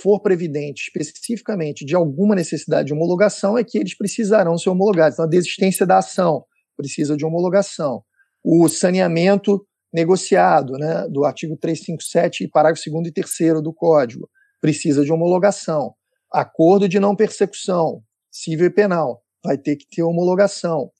[0.00, 5.14] for previdente especificamente de alguma necessidade de homologação, é que eles precisarão ser homologados.
[5.14, 6.44] Então, a desistência da ação
[6.76, 8.02] precisa de homologação.
[8.42, 14.28] O saneamento negociado, né, do artigo 357, parágrafo 2 e 3 do Código,
[14.60, 15.94] precisa de homologação.
[16.32, 20.90] Acordo de não persecução, civil e penal, vai ter que ter homologação.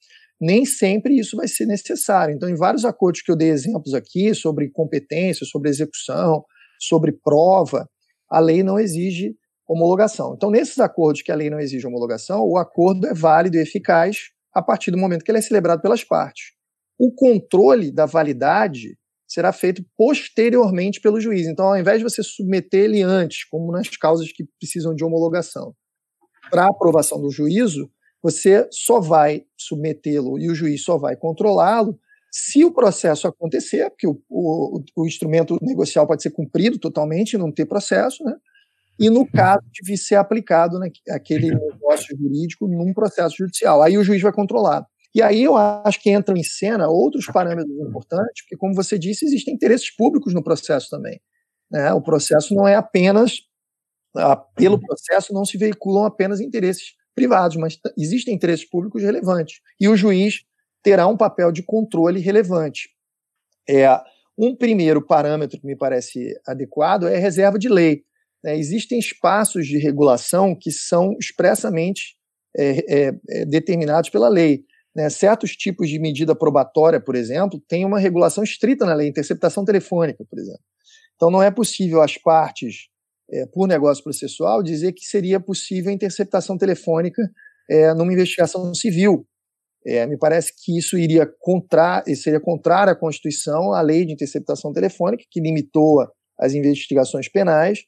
[0.40, 2.35] Nem sempre isso vai ser necessário.
[2.35, 6.44] Então, em vários acordos que eu dei exemplos aqui sobre competência, sobre execução,
[6.81, 7.88] sobre prova,
[8.31, 9.35] a lei não exige
[9.68, 10.35] homologação.
[10.35, 14.31] Então, nesses acordos que a lei não exige homologação, o acordo é válido e eficaz
[14.55, 16.53] a partir do momento que ele é celebrado pelas partes.
[16.98, 18.96] O controle da validade
[19.27, 21.46] será feito posteriormente pelo juiz.
[21.46, 25.74] Então, ao invés de você submeter ele antes, como nas causas que precisam de homologação,
[26.51, 27.90] para aprovação do juízo,
[28.22, 31.98] você só vai submetê-lo e o juiz só vai controlá-lo
[32.31, 37.38] se o processo acontecer, porque o, o, o, instrumento negocial pode ser cumprido totalmente e
[37.38, 38.35] não ter processo, né?
[38.98, 43.81] e no caso de ser aplicado naquele negócio jurídico num processo judicial.
[43.81, 44.85] Aí o juiz vai controlar.
[45.14, 49.24] E aí eu acho que entram em cena outros parâmetros importantes, porque, como você disse,
[49.24, 51.20] existem interesses públicos no processo também.
[51.70, 51.92] Né?
[51.92, 53.40] O processo não é apenas.
[54.16, 59.61] Ah, pelo processo não se veiculam apenas interesses privados, mas existem interesses públicos relevantes.
[59.81, 60.42] E o juiz
[60.83, 62.88] terá um papel de controle relevante.
[63.68, 63.88] É,
[64.38, 68.04] um primeiro parâmetro que me parece adequado é a reserva de lei.
[68.44, 72.16] É, existem espaços de regulação que são expressamente
[72.57, 74.64] é, é, é, determinados pela lei.
[74.94, 75.11] Né?
[75.11, 80.24] Certos tipos de medida probatória, por exemplo, têm uma regulação estrita na lei, interceptação telefônica,
[80.24, 80.62] por exemplo.
[81.16, 82.88] Então, não é possível as partes,
[83.30, 87.22] é, por negócio processual, dizer que seria possível a interceptação telefônica
[87.70, 89.26] é, numa investigação civil.
[89.84, 95.24] me parece que isso iria contra, seria contrário à Constituição, à lei de interceptação telefônica,
[95.30, 96.06] que limitou
[96.38, 97.80] as investigações penais,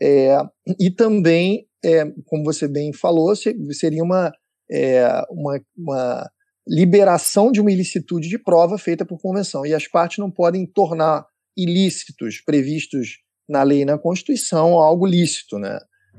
[0.00, 0.38] é,
[0.78, 4.32] e também, é, como você bem falou, seria uma,
[4.70, 6.30] é, uma, uma,
[6.66, 9.64] liberação de uma ilicitude de prova feita por convenção.
[9.64, 11.24] E as partes não podem tornar
[11.56, 15.58] ilícitos previstos na lei e na Constituição algo lícito.
[15.58, 15.78] Né?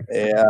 [0.09, 0.43] É,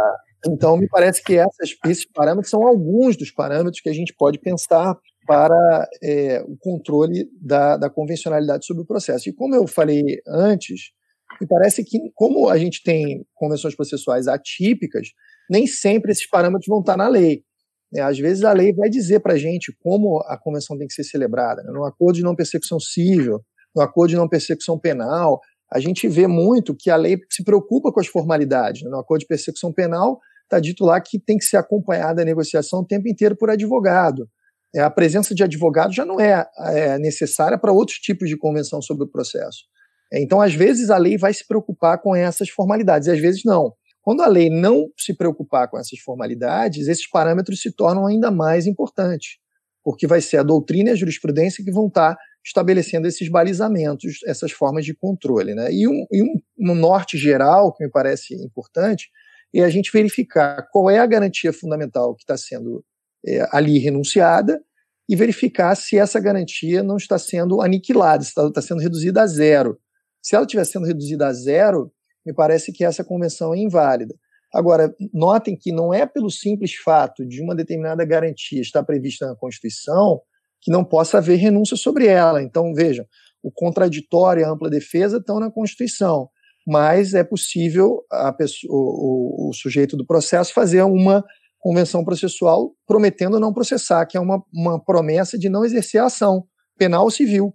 [0.45, 1.37] então, me parece que
[1.85, 4.95] esses parâmetros são alguns dos parâmetros que a gente pode pensar
[5.27, 9.29] para é, o controle da, da convencionalidade sobre o processo.
[9.29, 10.91] E como eu falei antes,
[11.39, 15.09] me parece que, como a gente tem convenções processuais atípicas,
[15.49, 17.43] nem sempre esses parâmetros vão estar na lei.
[17.91, 18.01] Né?
[18.01, 21.03] Às vezes a lei vai dizer para a gente como a convenção tem que ser
[21.03, 21.61] celebrada.
[21.63, 21.71] Né?
[21.71, 23.39] No acordo de não persecução civil,
[23.75, 25.39] no acordo de não persecução penal,
[25.71, 28.84] a gente vê muito que a lei se preocupa com as formalidades.
[28.84, 28.89] Né?
[28.89, 32.79] No acordo de persecução penal, está dito lá que tem que ser acompanhada a negociação
[32.79, 34.27] o tempo inteiro por advogado.
[34.75, 38.82] É, a presença de advogado já não é, é necessária para outros tipos de convenção
[38.82, 39.63] sobre o processo.
[40.12, 43.73] Então, às vezes, a lei vai se preocupar com essas formalidades, e às vezes não.
[44.01, 48.65] Quando a lei não se preocupar com essas formalidades, esses parâmetros se tornam ainda mais
[48.65, 49.38] importantes,
[49.84, 54.52] porque vai ser a doutrina e a jurisprudência que vão estar estabelecendo esses balizamentos, essas
[54.52, 55.54] formas de controle.
[55.54, 55.71] Né?
[55.71, 59.10] E, um, e um, um norte geral, que me parece importante,
[59.54, 62.84] é a gente verificar qual é a garantia fundamental que está sendo
[63.25, 64.62] é, ali renunciada
[65.08, 69.28] e verificar se essa garantia não está sendo aniquilada, se está, está sendo reduzida a
[69.28, 69.80] zero.
[70.21, 71.91] Se ela estiver sendo reduzida a zero,
[72.25, 74.13] me parece que essa convenção é inválida.
[74.54, 79.36] Agora, notem que não é pelo simples fato de uma determinada garantia estar prevista na
[79.36, 80.21] Constituição
[80.62, 82.41] que não possa haver renúncia sobre ela.
[82.41, 83.06] Então, vejam,
[83.41, 86.30] o contraditório e a ampla defesa estão na Constituição,
[86.67, 88.04] mas é possível
[88.38, 91.24] pessoa, o, o, sujeito do processo fazer uma
[91.58, 96.45] convenção processual prometendo não processar, que é uma, uma promessa de não exercer a ação
[96.78, 97.54] penal ou civil.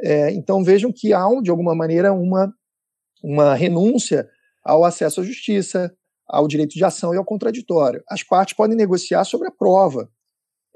[0.00, 2.52] É, então vejam que há, de alguma maneira, uma,
[3.22, 4.28] uma renúncia
[4.64, 5.92] ao acesso à justiça,
[6.28, 8.02] ao direito de ação e ao contraditório.
[8.08, 10.10] As partes podem negociar sobre a prova,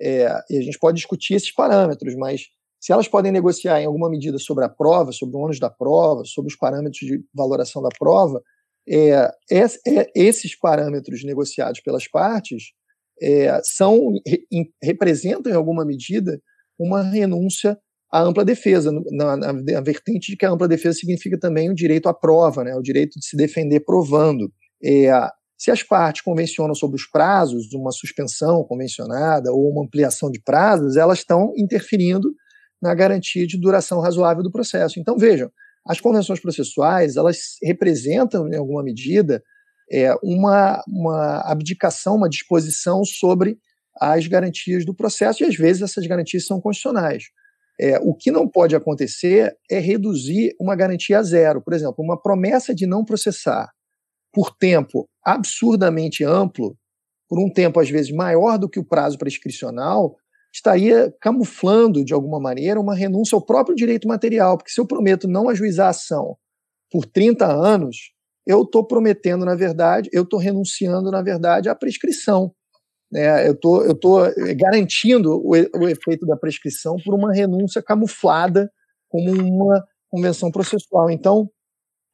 [0.00, 2.46] é, e a gente pode discutir esses parâmetros, mas
[2.80, 6.24] se elas podem negociar em alguma medida sobre a prova, sobre o ônus da prova,
[6.24, 8.42] sobre os parâmetros de valoração da prova,
[8.88, 12.72] é, é, é esses parâmetros negociados pelas partes
[13.22, 14.14] é, são
[14.82, 16.40] representam em alguma medida
[16.78, 17.78] uma renúncia
[18.10, 21.74] à ampla defesa, na, na, na, vertente de que a ampla defesa significa também o
[21.74, 24.50] direito à prova, né, o direito de se defender provando.
[24.82, 25.10] É,
[25.60, 30.96] se as partes convencionam sobre os prazos, uma suspensão convencionada ou uma ampliação de prazos,
[30.96, 32.34] elas estão interferindo
[32.80, 34.98] na garantia de duração razoável do processo.
[34.98, 35.52] Então, vejam,
[35.86, 39.42] as convenções processuais, elas representam, em alguma medida,
[39.92, 43.58] é, uma, uma abdicação, uma disposição sobre
[44.00, 47.24] as garantias do processo, e às vezes essas garantias são constitucionais.
[47.78, 51.60] É, o que não pode acontecer é reduzir uma garantia a zero.
[51.60, 53.70] Por exemplo, uma promessa de não processar
[54.32, 56.76] por tempo absurdamente amplo,
[57.28, 60.16] por um tempo às vezes maior do que o prazo prescricional,
[60.52, 65.28] estaria camuflando de alguma maneira uma renúncia ao próprio direito material, porque se eu prometo
[65.28, 66.36] não ajuizar a ação
[66.90, 68.12] por 30 anos,
[68.46, 72.52] eu estou prometendo, na verdade, eu estou renunciando, na verdade, à prescrição.
[73.12, 73.46] Né?
[73.46, 74.22] Eu tô, estou
[74.56, 78.70] garantindo o, o efeito da prescrição por uma renúncia camuflada
[79.08, 81.10] como uma convenção processual.
[81.10, 81.48] Então,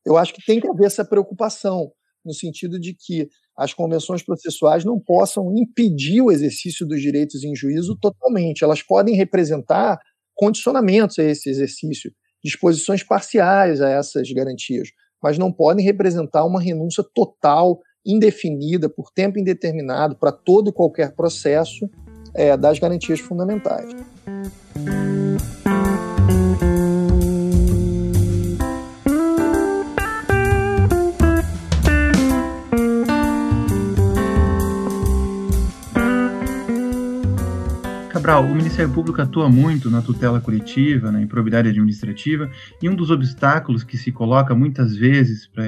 [0.05, 1.91] eu acho que tem que haver essa preocupação
[2.27, 7.55] no sentido de que as convenções processuais não possam impedir o exercício dos direitos em
[7.55, 8.63] juízo totalmente.
[8.63, 9.99] Elas podem representar
[10.35, 12.13] condicionamentos a esse exercício,
[12.45, 14.89] disposições parciais a essas garantias,
[15.23, 21.15] mas não podem representar uma renúncia total, indefinida, por tempo indeterminado, para todo e qualquer
[21.15, 21.89] processo
[22.35, 23.91] é, das garantias fundamentais.
[38.17, 42.51] Cabral, o Ministério Público atua muito na tutela coletiva, na improbidade administrativa,
[42.81, 45.67] e um dos obstáculos que se coloca muitas vezes para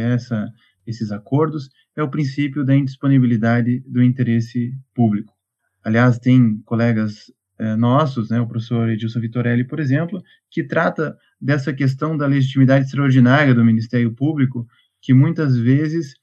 [0.86, 5.34] esses acordos é o princípio da indisponibilidade do interesse público.
[5.84, 11.70] Aliás, tem colegas eh, nossos, né, o professor Edilson Vitorelli, por exemplo, que trata dessa
[11.70, 14.66] questão da legitimidade extraordinária do Ministério Público,
[15.02, 16.14] que muitas vezes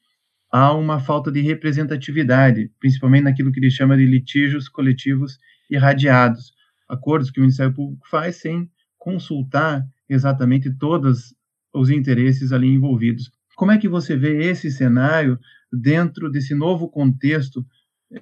[0.51, 5.38] há uma falta de representatividade, principalmente naquilo que ele chama de litígios coletivos
[5.69, 6.54] irradiados,
[6.88, 11.36] acordos que o Ministério Público faz sem consultar exatamente todos
[11.73, 13.32] os interesses ali envolvidos.
[13.56, 15.39] Como é que você vê esse cenário
[15.71, 17.65] dentro desse novo contexto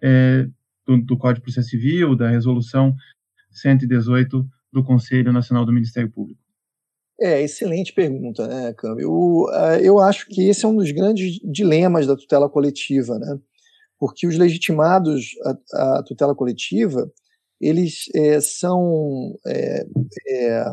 [0.02, 0.48] é,
[0.86, 2.96] do, do, Código de Processo Civil, da Resolução
[3.52, 6.40] 118 do Conselho Nacional do Ministério Público?
[7.20, 9.04] É, excelente pergunta, né, Câmbio?
[9.04, 13.38] Eu, eu acho que esse é um dos grandes dilemas da tutela coletiva, né?
[14.00, 15.28] Porque os legitimados
[15.74, 17.10] à, à tutela coletiva,
[17.64, 19.86] eles é, são, é,
[20.30, 20.66] é,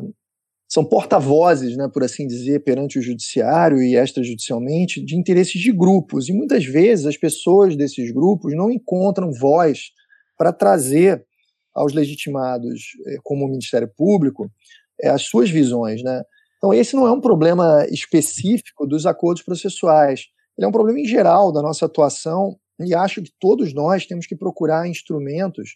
[0.68, 6.28] são porta-vozes, né, por assim dizer, perante o judiciário e extrajudicialmente, de interesses de grupos.
[6.28, 9.90] E muitas vezes as pessoas desses grupos não encontram voz
[10.36, 11.24] para trazer
[11.74, 12.80] aos legitimados,
[13.22, 14.50] como o Ministério Público,
[15.04, 16.02] as suas visões.
[16.02, 16.22] Né?
[16.58, 20.26] Então, esse não é um problema específico dos acordos processuais,
[20.58, 24.26] ele é um problema em geral da nossa atuação e acho que todos nós temos
[24.26, 25.70] que procurar instrumentos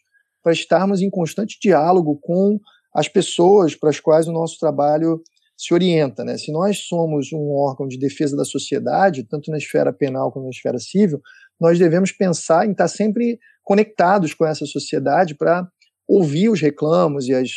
[0.44, 2.60] para estarmos em constante diálogo com
[2.94, 5.20] as pessoas para as quais o nosso trabalho
[5.56, 6.22] se orienta.
[6.22, 6.36] Né?
[6.36, 10.50] Se nós somos um órgão de defesa da sociedade, tanto na esfera penal como na
[10.50, 11.20] esfera civil,
[11.58, 15.66] nós devemos pensar em estar sempre conectados com essa sociedade para
[16.06, 17.50] ouvir os reclamos e as,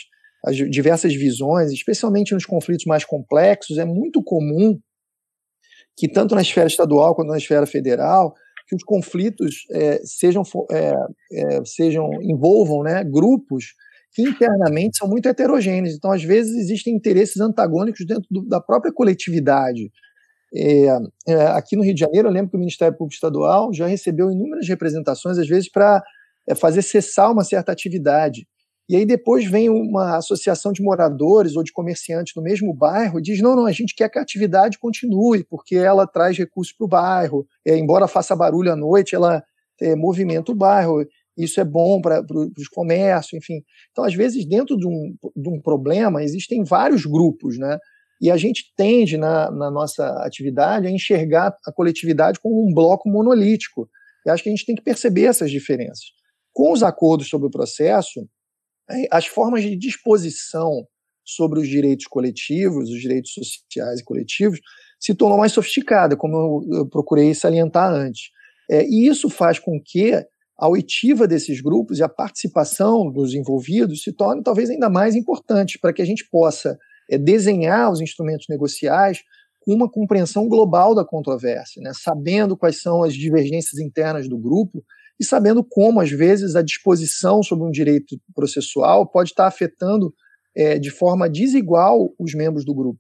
[0.45, 3.77] as diversas visões, especialmente nos conflitos mais complexos.
[3.77, 4.79] É muito comum
[5.97, 8.33] que, tanto na esfera estadual quanto na esfera federal,
[8.67, 10.93] que os conflitos é, sejam, é,
[11.31, 13.73] é, sejam envolvam né, grupos
[14.13, 15.95] que internamente são muito heterogêneos.
[15.95, 19.91] Então, às vezes, existem interesses antagônicos dentro do, da própria coletividade.
[20.53, 20.87] É,
[21.27, 24.31] é, aqui no Rio de Janeiro, eu lembro que o Ministério Público Estadual já recebeu
[24.31, 26.01] inúmeras representações, às vezes, para
[26.47, 28.47] é, fazer cessar uma certa atividade.
[28.89, 33.21] E aí depois vem uma associação de moradores ou de comerciantes no mesmo bairro e
[33.21, 36.85] diz: não, não, a gente quer que a atividade continue, porque ela traz recursos para
[36.85, 37.45] o bairro.
[37.65, 39.43] É, embora faça barulho à noite, ela
[39.81, 41.05] é, movimenta o bairro.
[41.37, 42.25] Isso é bom para
[42.57, 43.61] os comércios, enfim.
[43.91, 47.77] Então, às vezes, dentro de um, de um problema, existem vários grupos, né?
[48.19, 53.07] E a gente tende, na, na nossa atividade, a enxergar a coletividade como um bloco
[53.07, 53.87] monolítico.
[54.25, 56.05] E acho que a gente tem que perceber essas diferenças.
[56.51, 58.27] Com os acordos sobre o processo,
[59.11, 60.87] as formas de disposição
[61.25, 64.59] sobre os direitos coletivos, os direitos sociais e coletivos,
[64.99, 68.29] se tornou mais sofisticada, como eu, eu procurei salientar antes.
[68.69, 70.13] É, e isso faz com que
[70.57, 75.77] a oitiva desses grupos e a participação dos envolvidos se torne talvez ainda mais importante
[75.79, 76.77] para que a gente possa
[77.09, 79.21] é, desenhar os instrumentos negociais
[79.61, 81.91] com uma compreensão global da controvérsia, né?
[81.93, 84.83] sabendo quais são as divergências internas do grupo
[85.19, 90.13] e sabendo como, às vezes, a disposição sobre um direito processual pode estar afetando
[90.55, 92.99] é, de forma desigual os membros do grupo.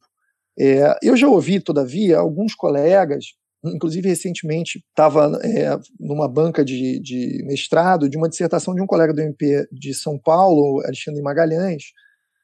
[0.59, 3.25] É, eu já ouvi, todavia, alguns colegas
[3.65, 9.13] inclusive recentemente estava é, numa banca de, de, mestrado de uma dissertação de um colega
[9.13, 11.83] do MP de São Paulo, Alexandre Magalhães,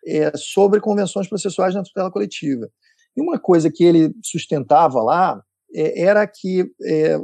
[0.05, 2.67] é, sobre convenções processuais na tutela coletiva.
[3.15, 5.41] E uma coisa que ele sustentava lá
[5.75, 7.17] era que é,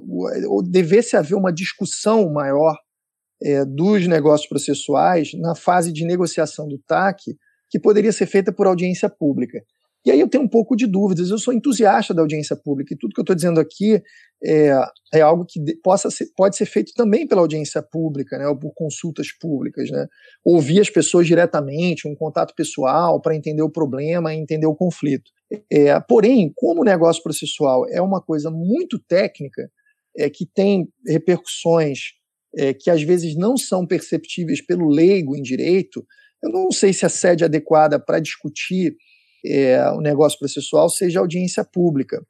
[0.70, 2.76] devesse haver uma discussão maior
[3.42, 7.38] é, dos negócios processuais na fase de negociação do TAC,
[7.70, 9.62] que poderia ser feita por audiência pública.
[10.06, 11.30] E aí eu tenho um pouco de dúvidas.
[11.30, 14.02] Eu sou entusiasta da audiência pública e tudo que eu estou dizendo aqui
[14.44, 14.72] é,
[15.14, 18.74] é algo que possa ser, pode ser feito também pela audiência pública, né, ou por
[18.74, 20.08] consultas públicas, né,
[20.46, 25.30] ouvir as pessoas diretamente, um contato pessoal para entender o problema, entender o conflito.
[25.70, 29.70] É, porém, como o negócio processual é uma coisa muito técnica,
[30.18, 32.14] é, que tem repercussões
[32.56, 36.06] é, que às vezes não são perceptíveis pelo leigo em direito,
[36.42, 38.96] eu não sei se a sede adequada para discutir
[39.46, 42.22] é, o negócio processual seja audiência pública.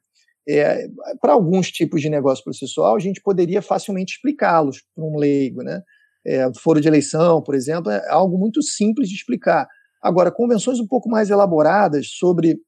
[0.48, 0.88] É,
[1.20, 5.62] para alguns tipos de negócio processual, a gente poderia facilmente explicá-los para um leigo.
[5.62, 5.82] Né?
[6.26, 9.68] É, foro de eleição, por exemplo, é algo muito simples de explicar.
[10.02, 12.58] Agora, convenções um pouco mais elaboradas sobre,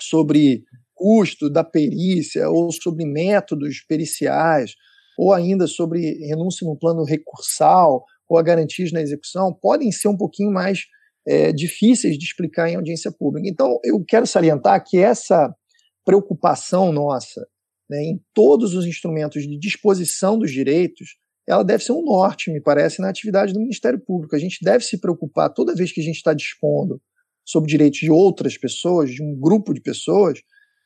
[0.00, 0.64] sobre
[0.94, 4.74] custo da perícia, ou sobre métodos periciais,
[5.16, 10.16] ou ainda sobre renúncia no plano recursal, ou a garantias na execução, podem ser um
[10.16, 10.84] pouquinho mais
[11.28, 13.46] é, difíceis de explicar em audiência pública.
[13.46, 15.54] Então, eu quero salientar que essa
[16.02, 17.46] preocupação nossa
[17.88, 21.16] né, em todos os instrumentos de disposição dos direitos,
[21.46, 24.34] ela deve ser um norte, me parece, na atividade do Ministério Público.
[24.34, 27.00] A gente deve se preocupar toda vez que a gente está dispondo
[27.44, 30.40] sobre direitos de outras pessoas, de um grupo de pessoas,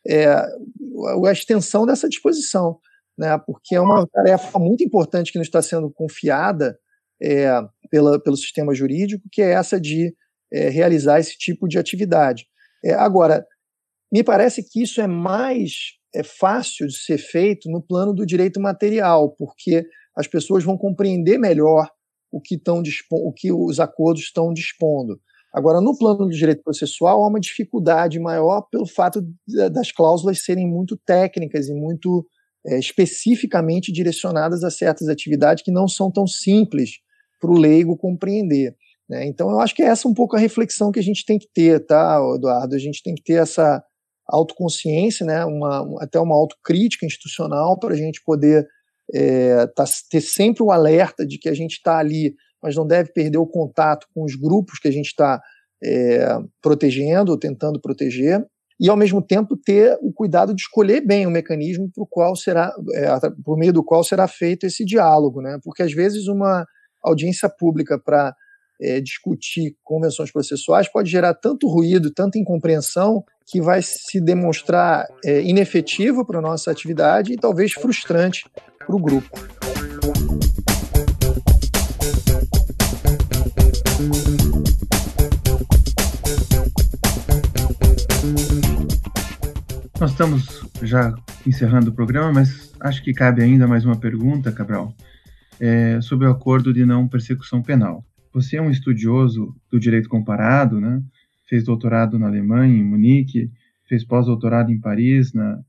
[0.06, 2.78] é, a extensão dessa disposição,
[3.16, 6.76] né, porque é uma tarefa muito importante que nos está sendo confiada
[7.20, 7.48] é,
[7.90, 10.12] pela, pelo sistema jurídico, que é essa de
[10.52, 12.46] é, realizar esse tipo de atividade.
[12.84, 13.44] É, agora,
[14.12, 15.72] me parece que isso é mais
[16.14, 21.38] é fácil de ser feito no plano do direito material, porque as pessoas vão compreender
[21.38, 21.88] melhor
[22.30, 25.18] o que, estão o que os acordos estão dispondo.
[25.52, 29.22] Agora, no plano do direito processual, há uma dificuldade maior pelo fato
[29.70, 32.26] das cláusulas serem muito técnicas e muito
[32.66, 36.92] é, especificamente direcionadas a certas atividades que não são tão simples
[37.40, 38.74] para o leigo compreender.
[39.08, 39.26] Né?
[39.26, 41.48] Então, eu acho que é essa um pouco a reflexão que a gente tem que
[41.52, 42.74] ter, tá, Eduardo?
[42.74, 43.82] A gente tem que ter essa
[44.28, 45.44] autoconsciência, né?
[45.44, 48.66] uma, até uma autocrítica institucional para a gente poder
[49.14, 53.12] é, tá, ter sempre o alerta de que a gente está ali, mas não deve
[53.12, 55.40] perder o contato com os grupos que a gente está
[55.82, 58.44] é, protegendo ou tentando proteger,
[58.80, 62.72] e ao mesmo tempo ter o cuidado de escolher bem o mecanismo por qual será,
[62.94, 63.08] é,
[63.44, 65.58] por meio do qual será feito esse diálogo, né?
[65.62, 66.64] Porque às vezes uma
[67.02, 68.34] audiência pública para
[68.82, 75.40] é, discutir convenções processuais pode gerar tanto ruído, tanta incompreensão, que vai se demonstrar é,
[75.42, 78.44] inefetivo para a nossa atividade e talvez frustrante
[78.78, 79.30] para o grupo.
[90.00, 91.14] Nós estamos já
[91.46, 94.92] encerrando o programa, mas acho que cabe ainda mais uma pergunta, Cabral,
[95.60, 98.04] é, sobre o acordo de não persecução penal.
[98.32, 101.02] Você é um estudioso do direito comparado, né?
[101.48, 103.50] Fez doutorado na Alemanha, em Munique,
[103.86, 105.60] fez pós-doutorado em Paris, na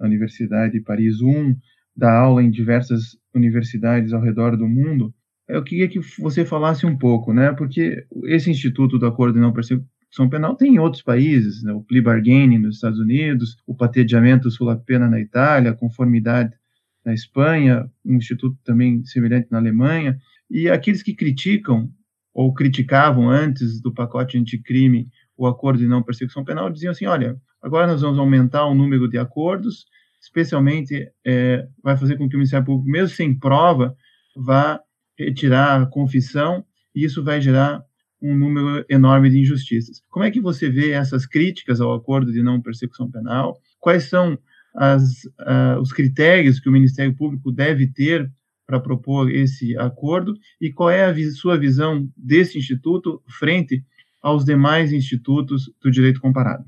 [0.00, 1.56] Universidade de Paris I,
[1.94, 5.14] dá aula em diversas universidades ao redor do mundo.
[5.48, 7.52] Eu queria que você falasse um pouco, né?
[7.52, 11.72] Porque esse Instituto do Acordo de Não Persecução Penal tem em outros países, né?
[11.72, 16.56] o plea bargaining nos Estados Unidos, o pateadiamento sul-pena na Itália, a conformidade
[17.04, 20.18] na Espanha, um instituto também semelhante na Alemanha.
[20.50, 21.90] E aqueles que criticam
[22.36, 25.08] ou criticavam antes do pacote anticrime
[25.38, 29.08] o acordo de não persecução penal, diziam assim, olha, agora nós vamos aumentar o número
[29.08, 29.86] de acordos,
[30.20, 33.96] especialmente é, vai fazer com que o Ministério Público, mesmo sem prova,
[34.36, 34.78] vá
[35.18, 36.62] retirar a confissão,
[36.94, 37.82] e isso vai gerar
[38.20, 40.02] um número enorme de injustiças.
[40.10, 43.58] Como é que você vê essas críticas ao acordo de não persecução penal?
[43.80, 44.38] Quais são
[44.74, 48.30] as, uh, os critérios que o Ministério Público deve ter
[48.66, 53.84] para propor esse acordo e qual é a sua visão desse instituto frente
[54.20, 56.64] aos demais institutos do direito comparado?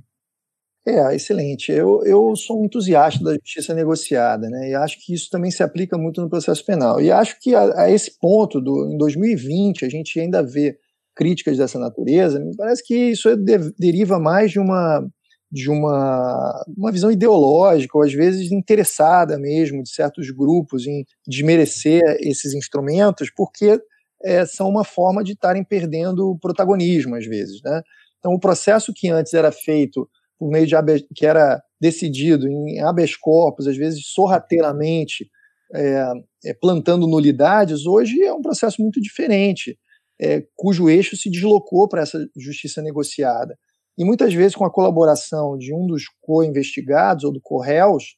[0.86, 1.70] É, excelente.
[1.70, 4.70] Eu, eu sou um entusiasta da justiça negociada, né?
[4.70, 6.98] E acho que isso também se aplica muito no processo penal.
[7.00, 10.78] E acho que a, a esse ponto, do, em 2020, a gente ainda vê
[11.14, 12.40] críticas dessa natureza.
[12.40, 15.06] Me parece que isso de, deriva mais de uma
[15.50, 22.02] de uma, uma visão ideológica, ou às vezes interessada mesmo, de certos grupos em desmerecer
[22.20, 23.80] esses instrumentos, porque
[24.22, 27.62] é, são uma forma de estarem perdendo protagonismo, às vezes.
[27.62, 27.82] Né?
[28.18, 30.74] Então, o processo que antes era feito por meio de
[31.14, 35.28] que era decidido em habeas corpus, às vezes sorrateiramente,
[35.74, 36.12] é,
[36.46, 39.78] é, plantando nulidades, hoje é um processo muito diferente,
[40.20, 43.56] é, cujo eixo se deslocou para essa justiça negociada.
[43.98, 48.16] E muitas vezes, com a colaboração de um dos co-investigados ou do co-réus,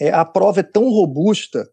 [0.00, 1.68] é, a prova é tão robusta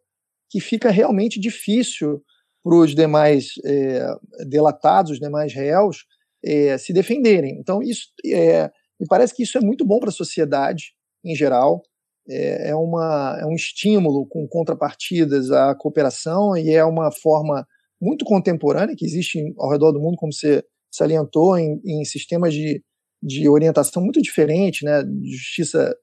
[0.50, 2.24] que fica realmente difícil
[2.64, 4.08] para os demais é,
[4.48, 6.06] delatados, os demais réus,
[6.44, 7.60] é, se defenderem.
[7.60, 11.84] Então, isso é, me parece que isso é muito bom para a sociedade em geral,
[12.28, 17.68] é, é, uma, é um estímulo com contrapartidas à cooperação e é uma forma
[18.02, 22.84] muito contemporânea que existe ao redor do mundo, como você salientou, em, em sistemas de,
[23.22, 25.96] de orientação muito diferentes, né, justiça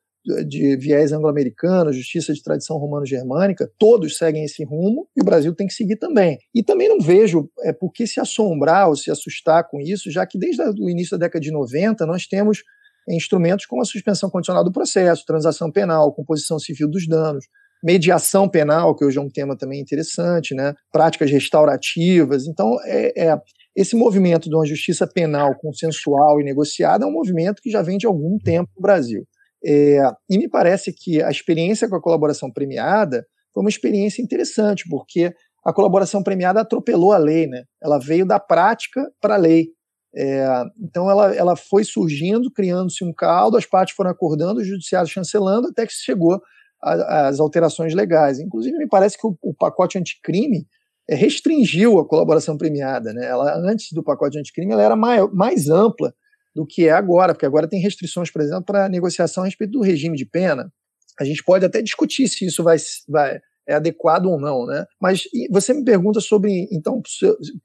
[0.47, 5.67] de viés anglo-americano, justiça de tradição romano-germânica, todos seguem esse rumo e o Brasil tem
[5.67, 6.39] que seguir também.
[6.55, 10.27] E também não vejo é, por que se assombrar ou se assustar com isso, já
[10.27, 12.63] que desde o início da década de 90 nós temos
[13.09, 17.47] instrumentos como a suspensão condicional do processo, transação penal, composição civil dos danos,
[17.83, 20.75] mediação penal, que hoje é um tema também interessante, né?
[20.91, 22.47] práticas restaurativas.
[22.49, 23.41] Então, é, é,
[23.77, 27.99] esse movimento de uma justiça penal consensual e negociada é um movimento que já vem
[27.99, 29.27] de algum tempo no Brasil.
[29.65, 30.01] É,
[30.31, 35.35] e me parece que a experiência com a colaboração premiada foi uma experiência interessante, porque
[35.65, 37.65] a colaboração premiada atropelou a lei, né?
[37.83, 39.69] ela veio da prática para a lei.
[40.15, 40.47] É,
[40.81, 45.69] então ela, ela foi surgindo, criando-se um caldo, as partes foram acordando, o judiciário chancelando,
[45.69, 46.41] até que chegou
[46.81, 48.39] às alterações legais.
[48.39, 50.67] Inclusive, me parece que o, o pacote anticrime
[51.09, 53.13] restringiu a colaboração premiada.
[53.13, 53.27] Né?
[53.27, 56.15] Ela, antes do pacote anticrime, ela era mais, mais ampla
[56.55, 59.83] do que é agora, porque agora tem restrições, por exemplo, para negociação a respeito do
[59.83, 60.73] regime de pena.
[61.21, 62.77] A gente pode até discutir se isso vai,
[63.09, 64.87] vai é adequado ou não, né?
[65.01, 67.03] Mas você me pergunta sobre, então,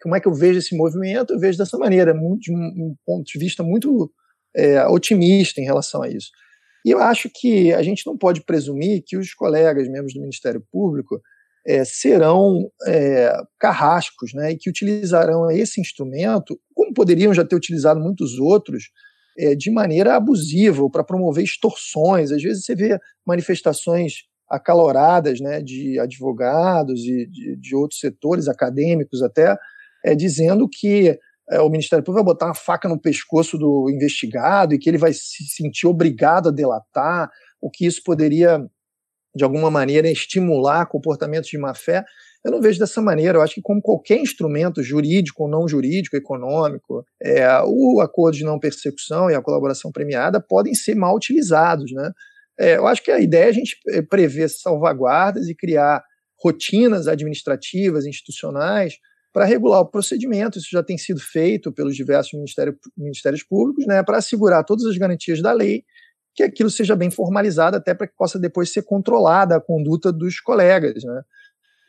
[0.01, 1.33] como é que eu vejo esse movimento?
[1.33, 4.11] Eu vejo dessa maneira, de um ponto de vista muito
[4.55, 6.31] é, otimista em relação a isso.
[6.83, 10.65] E eu acho que a gente não pode presumir que os colegas membros do Ministério
[10.71, 11.21] Público
[11.65, 14.51] é, serão é, carrascos, né?
[14.51, 18.85] E que utilizarão esse instrumento, como poderiam já ter utilizado muitos outros,
[19.37, 22.31] é, de maneira abusiva, para promover extorsões.
[22.31, 29.21] Às vezes você vê manifestações acaloradas né, de advogados e de, de outros setores acadêmicos
[29.21, 29.55] até,
[30.03, 31.17] é, dizendo que
[31.49, 34.97] é, o Ministério Público vai botar uma faca no pescoço do investigado e que ele
[34.97, 37.29] vai se sentir obrigado a delatar,
[37.61, 38.59] o que isso poderia,
[39.35, 42.03] de alguma maneira, estimular comportamentos de má-fé.
[42.43, 43.37] Eu não vejo dessa maneira.
[43.37, 48.59] Eu acho que, como qualquer instrumento jurídico não jurídico, econômico, é, o acordo de não
[48.59, 51.91] persecução e a colaboração premiada podem ser mal utilizados.
[51.91, 52.11] Né?
[52.59, 56.03] É, eu acho que a ideia é a gente é, prever salvaguardas e criar
[56.43, 58.95] rotinas administrativas, institucionais,
[59.31, 60.57] para regular o procedimento.
[60.57, 64.97] Isso já tem sido feito pelos diversos ministérios, ministérios públicos, né, para assegurar todas as
[64.97, 65.83] garantias da lei,
[66.33, 70.39] que aquilo seja bem formalizado, até para que possa depois ser controlada a conduta dos
[70.39, 71.03] colegas.
[71.03, 71.21] Né.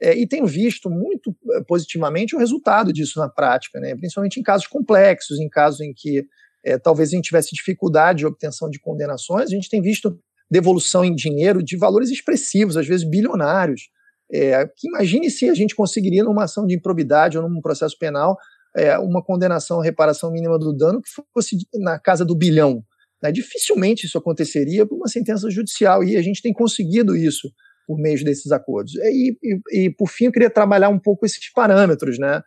[0.03, 4.43] É, e tenho visto muito é, positivamente o resultado disso na prática, né, principalmente em
[4.43, 6.27] casos complexos, em casos em que
[6.65, 10.19] é, talvez a gente tivesse dificuldade de obtenção de condenações, a gente tem visto
[10.51, 13.89] devolução em dinheiro de valores expressivos, às vezes bilionários.
[14.31, 18.37] É, que imagine se a gente conseguiria, numa ação de improbidade ou num processo penal,
[18.77, 22.83] é, uma condenação reparação mínima do dano que fosse na casa do bilhão.
[23.23, 23.33] Né?
[23.33, 27.51] Dificilmente isso aconteceria por uma sentença judicial, e a gente tem conseguido isso
[27.87, 28.95] por meio desses acordos.
[28.97, 32.43] E, e, e por fim, eu queria trabalhar um pouco esses parâmetros, né?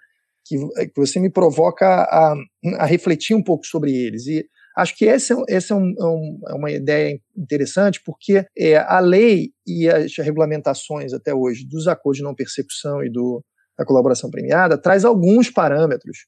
[0.48, 0.58] Que,
[0.88, 2.36] que você me provoca a,
[2.78, 4.28] a refletir um pouco sobre eles.
[4.28, 4.46] E
[4.76, 9.00] Acho que essa, essa é, um, é, um, é, uma ideia interessante, porque é, a
[9.00, 13.42] lei e as regulamentações até hoje dos acordos de não persecução e do,
[13.78, 16.26] da colaboração premiada traz alguns parâmetros,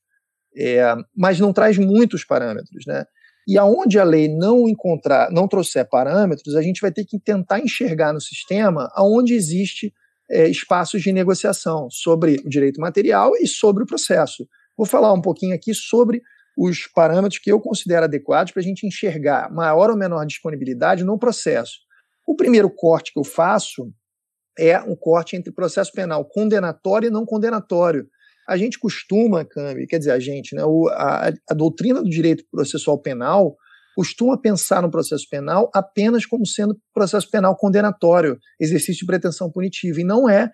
[0.56, 0.82] é,
[1.14, 3.04] mas não traz muitos parâmetros, né?
[3.48, 7.60] E aonde a lei não encontrar, não trouxer parâmetros, a gente vai ter que tentar
[7.62, 9.94] enxergar no sistema aonde existe
[10.30, 14.46] é, espaços de negociação sobre o direito material e sobre o processo.
[14.76, 16.22] Vou falar um pouquinho aqui sobre
[16.58, 21.18] os parâmetros que eu considero adequados para a gente enxergar maior ou menor disponibilidade no
[21.18, 21.78] processo.
[22.28, 23.94] O primeiro corte que eu faço
[24.60, 28.10] é um corte entre processo penal condenatório e não condenatório.
[28.48, 32.44] A gente costuma, Cambi, quer dizer, a gente, né, o, a, a doutrina do direito
[32.50, 33.56] processual penal
[33.96, 40.00] costuma pensar no processo penal apenas como sendo processo penal condenatório, exercício de pretensão punitiva,
[40.00, 40.52] e não é.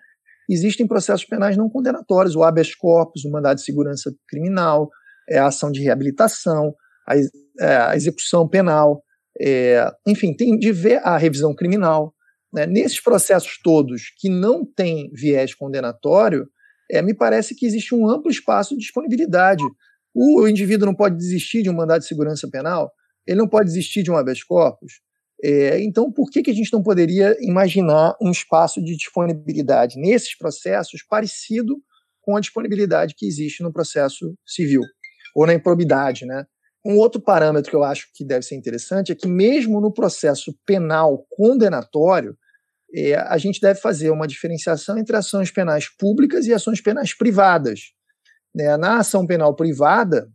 [0.48, 4.88] Existem processos penais não condenatórios, o habeas corpus, o mandado de segurança criminal,
[5.28, 6.74] é, a ação de reabilitação,
[7.06, 7.16] a,
[7.60, 9.02] é, a execução penal,
[9.40, 12.14] é, enfim, tem de ver a revisão criminal.
[12.52, 12.66] Né?
[12.66, 16.48] Nesses processos todos que não têm viés condenatório,
[16.94, 19.64] é, me parece que existe um amplo espaço de disponibilidade.
[20.14, 22.92] O indivíduo não pode desistir de um mandado de segurança penal,
[23.26, 25.00] ele não pode desistir de um habeas corpus.
[25.42, 30.38] É, então, por que, que a gente não poderia imaginar um espaço de disponibilidade nesses
[30.38, 31.76] processos parecido
[32.22, 34.80] com a disponibilidade que existe no processo civil,
[35.34, 36.44] ou na improbidade, né?
[36.86, 40.54] Um outro parâmetro que eu acho que deve ser interessante é que, mesmo no processo
[40.64, 42.36] penal condenatório,
[43.14, 47.80] a gente deve fazer uma diferenciação entre ações penais públicas e ações penais privadas.
[48.54, 48.76] Né?
[48.76, 50.30] Na ação penal privada,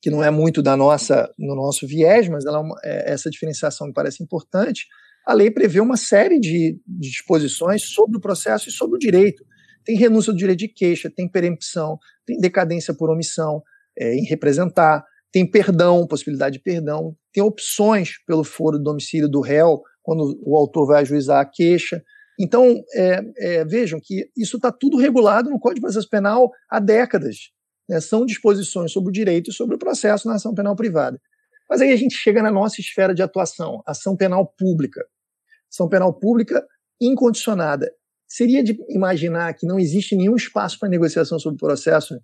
[0.00, 3.86] que não é muito da nossa no nosso viés, mas ela, é, é, essa diferenciação
[3.86, 4.86] me parece importante.
[5.26, 9.44] A lei prevê uma série de, de disposições sobre o processo e sobre o direito.
[9.84, 13.62] Tem renúncia do direito de queixa, tem perempção, tem decadência por omissão
[13.96, 19.40] é, em representar, tem perdão, possibilidade de perdão, tem opções pelo foro do domicílio do
[19.40, 22.02] réu, quando o autor vai ajuizar a queixa.
[22.38, 26.80] Então, é, é, vejam que isso está tudo regulado no Código de Processo Penal há
[26.80, 27.50] décadas.
[27.88, 28.00] Né?
[28.00, 31.20] São disposições sobre o direito e sobre o processo na ação penal privada.
[31.68, 35.04] Mas aí a gente chega na nossa esfera de atuação, ação penal pública.
[35.70, 36.66] Ação penal pública
[37.00, 37.90] incondicionada.
[38.28, 42.18] Seria de imaginar que não existe nenhum espaço para negociação sobre o processo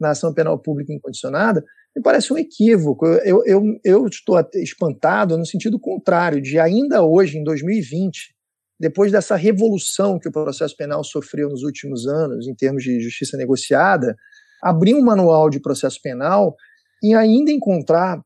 [0.00, 1.62] na ação penal pública incondicionada,
[1.94, 3.06] me parece um equívoco.
[3.06, 8.34] Eu, eu, eu estou espantado no sentido contrário, de ainda hoje, em 2020,
[8.78, 13.36] depois dessa revolução que o processo penal sofreu nos últimos anos, em termos de justiça
[13.36, 14.16] negociada,
[14.62, 16.56] abrir um manual de processo penal
[17.02, 18.20] e ainda encontrar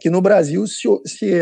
[0.00, 1.40] que no Brasil se, se,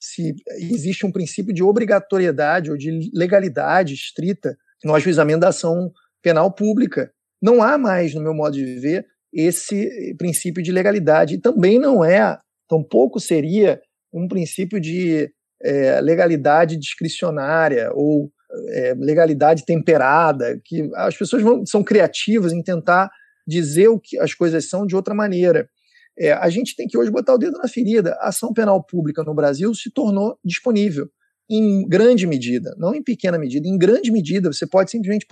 [0.00, 5.90] se existe um princípio de obrigatoriedade ou de legalidade estrita no ajuizamento da ação
[6.22, 7.10] penal pública.
[7.42, 11.34] Não há mais, no meu modo de ver, esse princípio de legalidade.
[11.34, 13.80] E também não é, tampouco seria
[14.12, 15.30] um princípio de
[15.62, 18.30] é, legalidade discricionária ou
[18.70, 23.10] é, legalidade temperada, que as pessoas vão, são criativas em tentar
[23.46, 25.68] dizer o que as coisas são de outra maneira.
[26.18, 28.16] É, a gente tem que hoje botar o dedo na ferida.
[28.20, 31.08] A ação penal pública no Brasil se tornou disponível
[31.48, 34.52] em grande medida, não em pequena medida, em grande medida.
[34.52, 35.26] Você pode simplesmente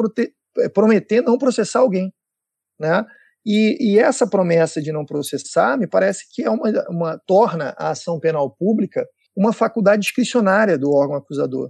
[0.58, 2.12] é, prometer não processar alguém,
[2.78, 3.04] né?
[3.46, 7.90] E, e, essa promessa de não processar me parece que é uma, uma torna a
[7.90, 9.06] ação penal pública
[9.36, 11.68] uma faculdade discricionária do órgão acusador,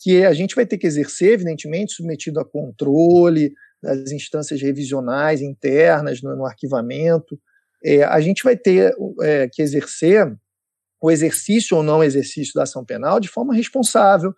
[0.00, 6.20] que a gente vai ter que exercer, evidentemente, submetido a controle, das instâncias revisionais internas,
[6.22, 7.38] no, no arquivamento.
[7.84, 10.26] É, a gente vai ter é, que exercer
[11.00, 14.32] o exercício ou não exercício da ação penal de forma responsável,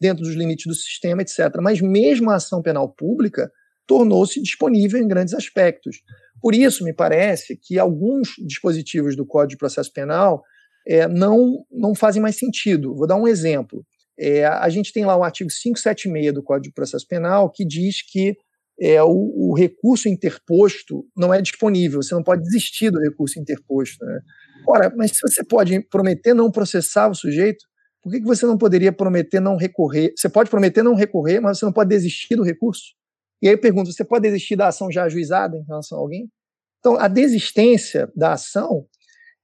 [0.00, 1.38] dentro dos limites do sistema, etc.
[1.62, 3.50] Mas mesmo a ação penal pública
[3.86, 5.98] tornou-se disponível em grandes aspectos.
[6.40, 10.42] Por isso, me parece que alguns dispositivos do Código de Processo Penal
[10.86, 12.94] é, não, não fazem mais sentido.
[12.94, 13.84] Vou dar um exemplo.
[14.18, 18.00] É, a gente tem lá o artigo 576 do Código de Processo Penal que diz
[18.02, 18.36] que
[18.80, 24.04] é, o, o, recurso interposto não é disponível, você não pode desistir do recurso interposto.
[24.04, 24.20] Né?
[24.66, 27.64] Ora, mas se você pode prometer não processar o sujeito,
[28.02, 30.12] por que, que você não poderia prometer não recorrer?
[30.16, 32.94] Você pode prometer não recorrer, mas você não pode desistir do recurso?
[33.40, 36.28] E aí eu pergunto: você pode desistir da ação já ajuizada em relação a alguém?
[36.78, 38.86] Então, a desistência da ação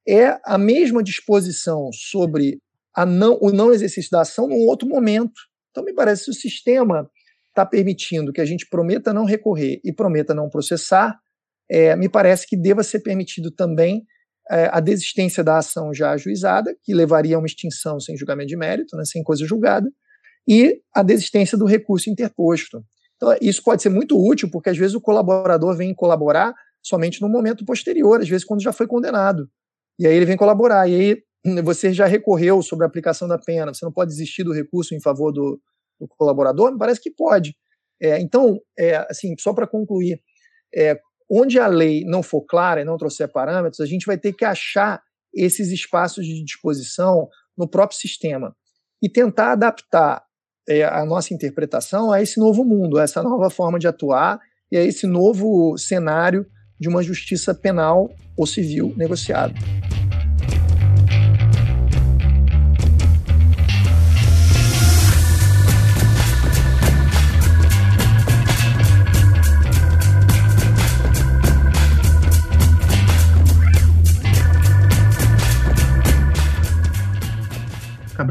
[0.06, 2.60] é a mesma disposição sobre
[2.94, 5.40] a não, o não exercício da ação num outro momento.
[5.70, 7.08] Então, me parece que o sistema
[7.48, 11.18] está permitindo que a gente prometa não recorrer e prometa não processar,
[11.70, 14.04] é, me parece que deva ser permitido também
[14.50, 18.96] a desistência da ação já ajuizada, que levaria a uma extinção sem julgamento de mérito,
[18.96, 19.88] né, sem coisa julgada,
[20.48, 22.82] e a desistência do recurso interposto.
[23.16, 27.28] Então, isso pode ser muito útil, porque às vezes o colaborador vem colaborar somente no
[27.28, 29.48] momento posterior, às vezes quando já foi condenado.
[29.98, 33.72] E aí ele vem colaborar, e aí você já recorreu sobre a aplicação da pena,
[33.72, 35.60] você não pode desistir do recurso em favor do,
[36.00, 36.72] do colaborador?
[36.72, 37.54] Me parece que pode.
[38.02, 40.20] É, então, é, assim, só para concluir,
[40.74, 40.98] é,
[41.30, 44.44] onde a lei não for clara e não trouxer parâmetros, a gente vai ter que
[44.44, 45.00] achar
[45.32, 48.54] esses espaços de disposição no próprio sistema
[49.02, 50.22] e tentar adaptar
[50.68, 54.76] é, a nossa interpretação a esse novo mundo, a essa nova forma de atuar e
[54.76, 56.46] a esse novo cenário
[56.78, 59.54] de uma justiça penal ou civil negociada.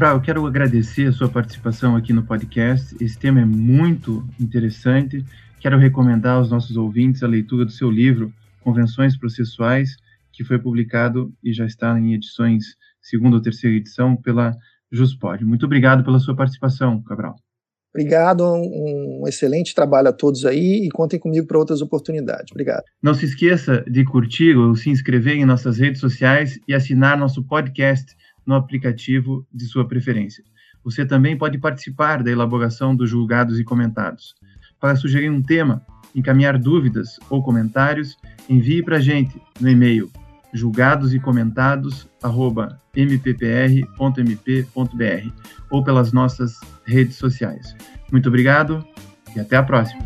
[0.00, 2.96] Cabral, eu quero agradecer a sua participação aqui no podcast.
[3.04, 5.22] Esse tema é muito interessante.
[5.60, 8.32] Quero recomendar aos nossos ouvintes a leitura do seu livro
[8.62, 9.98] Convenções Processuais,
[10.32, 12.64] que foi publicado e já está em edições
[13.02, 14.56] segunda ou terceira edição pela
[14.90, 15.44] Juspod.
[15.44, 17.36] Muito obrigado pela sua participação, Cabral.
[17.94, 22.50] Obrigado, um, um excelente trabalho a todos aí e contem comigo para outras oportunidades.
[22.52, 22.84] Obrigado.
[23.02, 27.44] Não se esqueça de curtir ou se inscrever em nossas redes sociais e assinar nosso
[27.44, 28.16] podcast
[28.50, 30.42] no aplicativo de sua preferência.
[30.82, 34.34] Você também pode participar da elaboração dos julgados e comentados.
[34.80, 35.86] Para sugerir um tema,
[36.16, 38.16] encaminhar dúvidas ou comentários,
[38.48, 40.10] envie para a gente no e-mail
[40.52, 41.20] julgados e
[45.70, 47.76] ou pelas nossas redes sociais.
[48.10, 48.84] Muito obrigado
[49.36, 50.02] e até a próxima.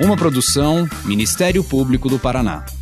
[0.00, 2.77] Uma produção Ministério Público do Paraná.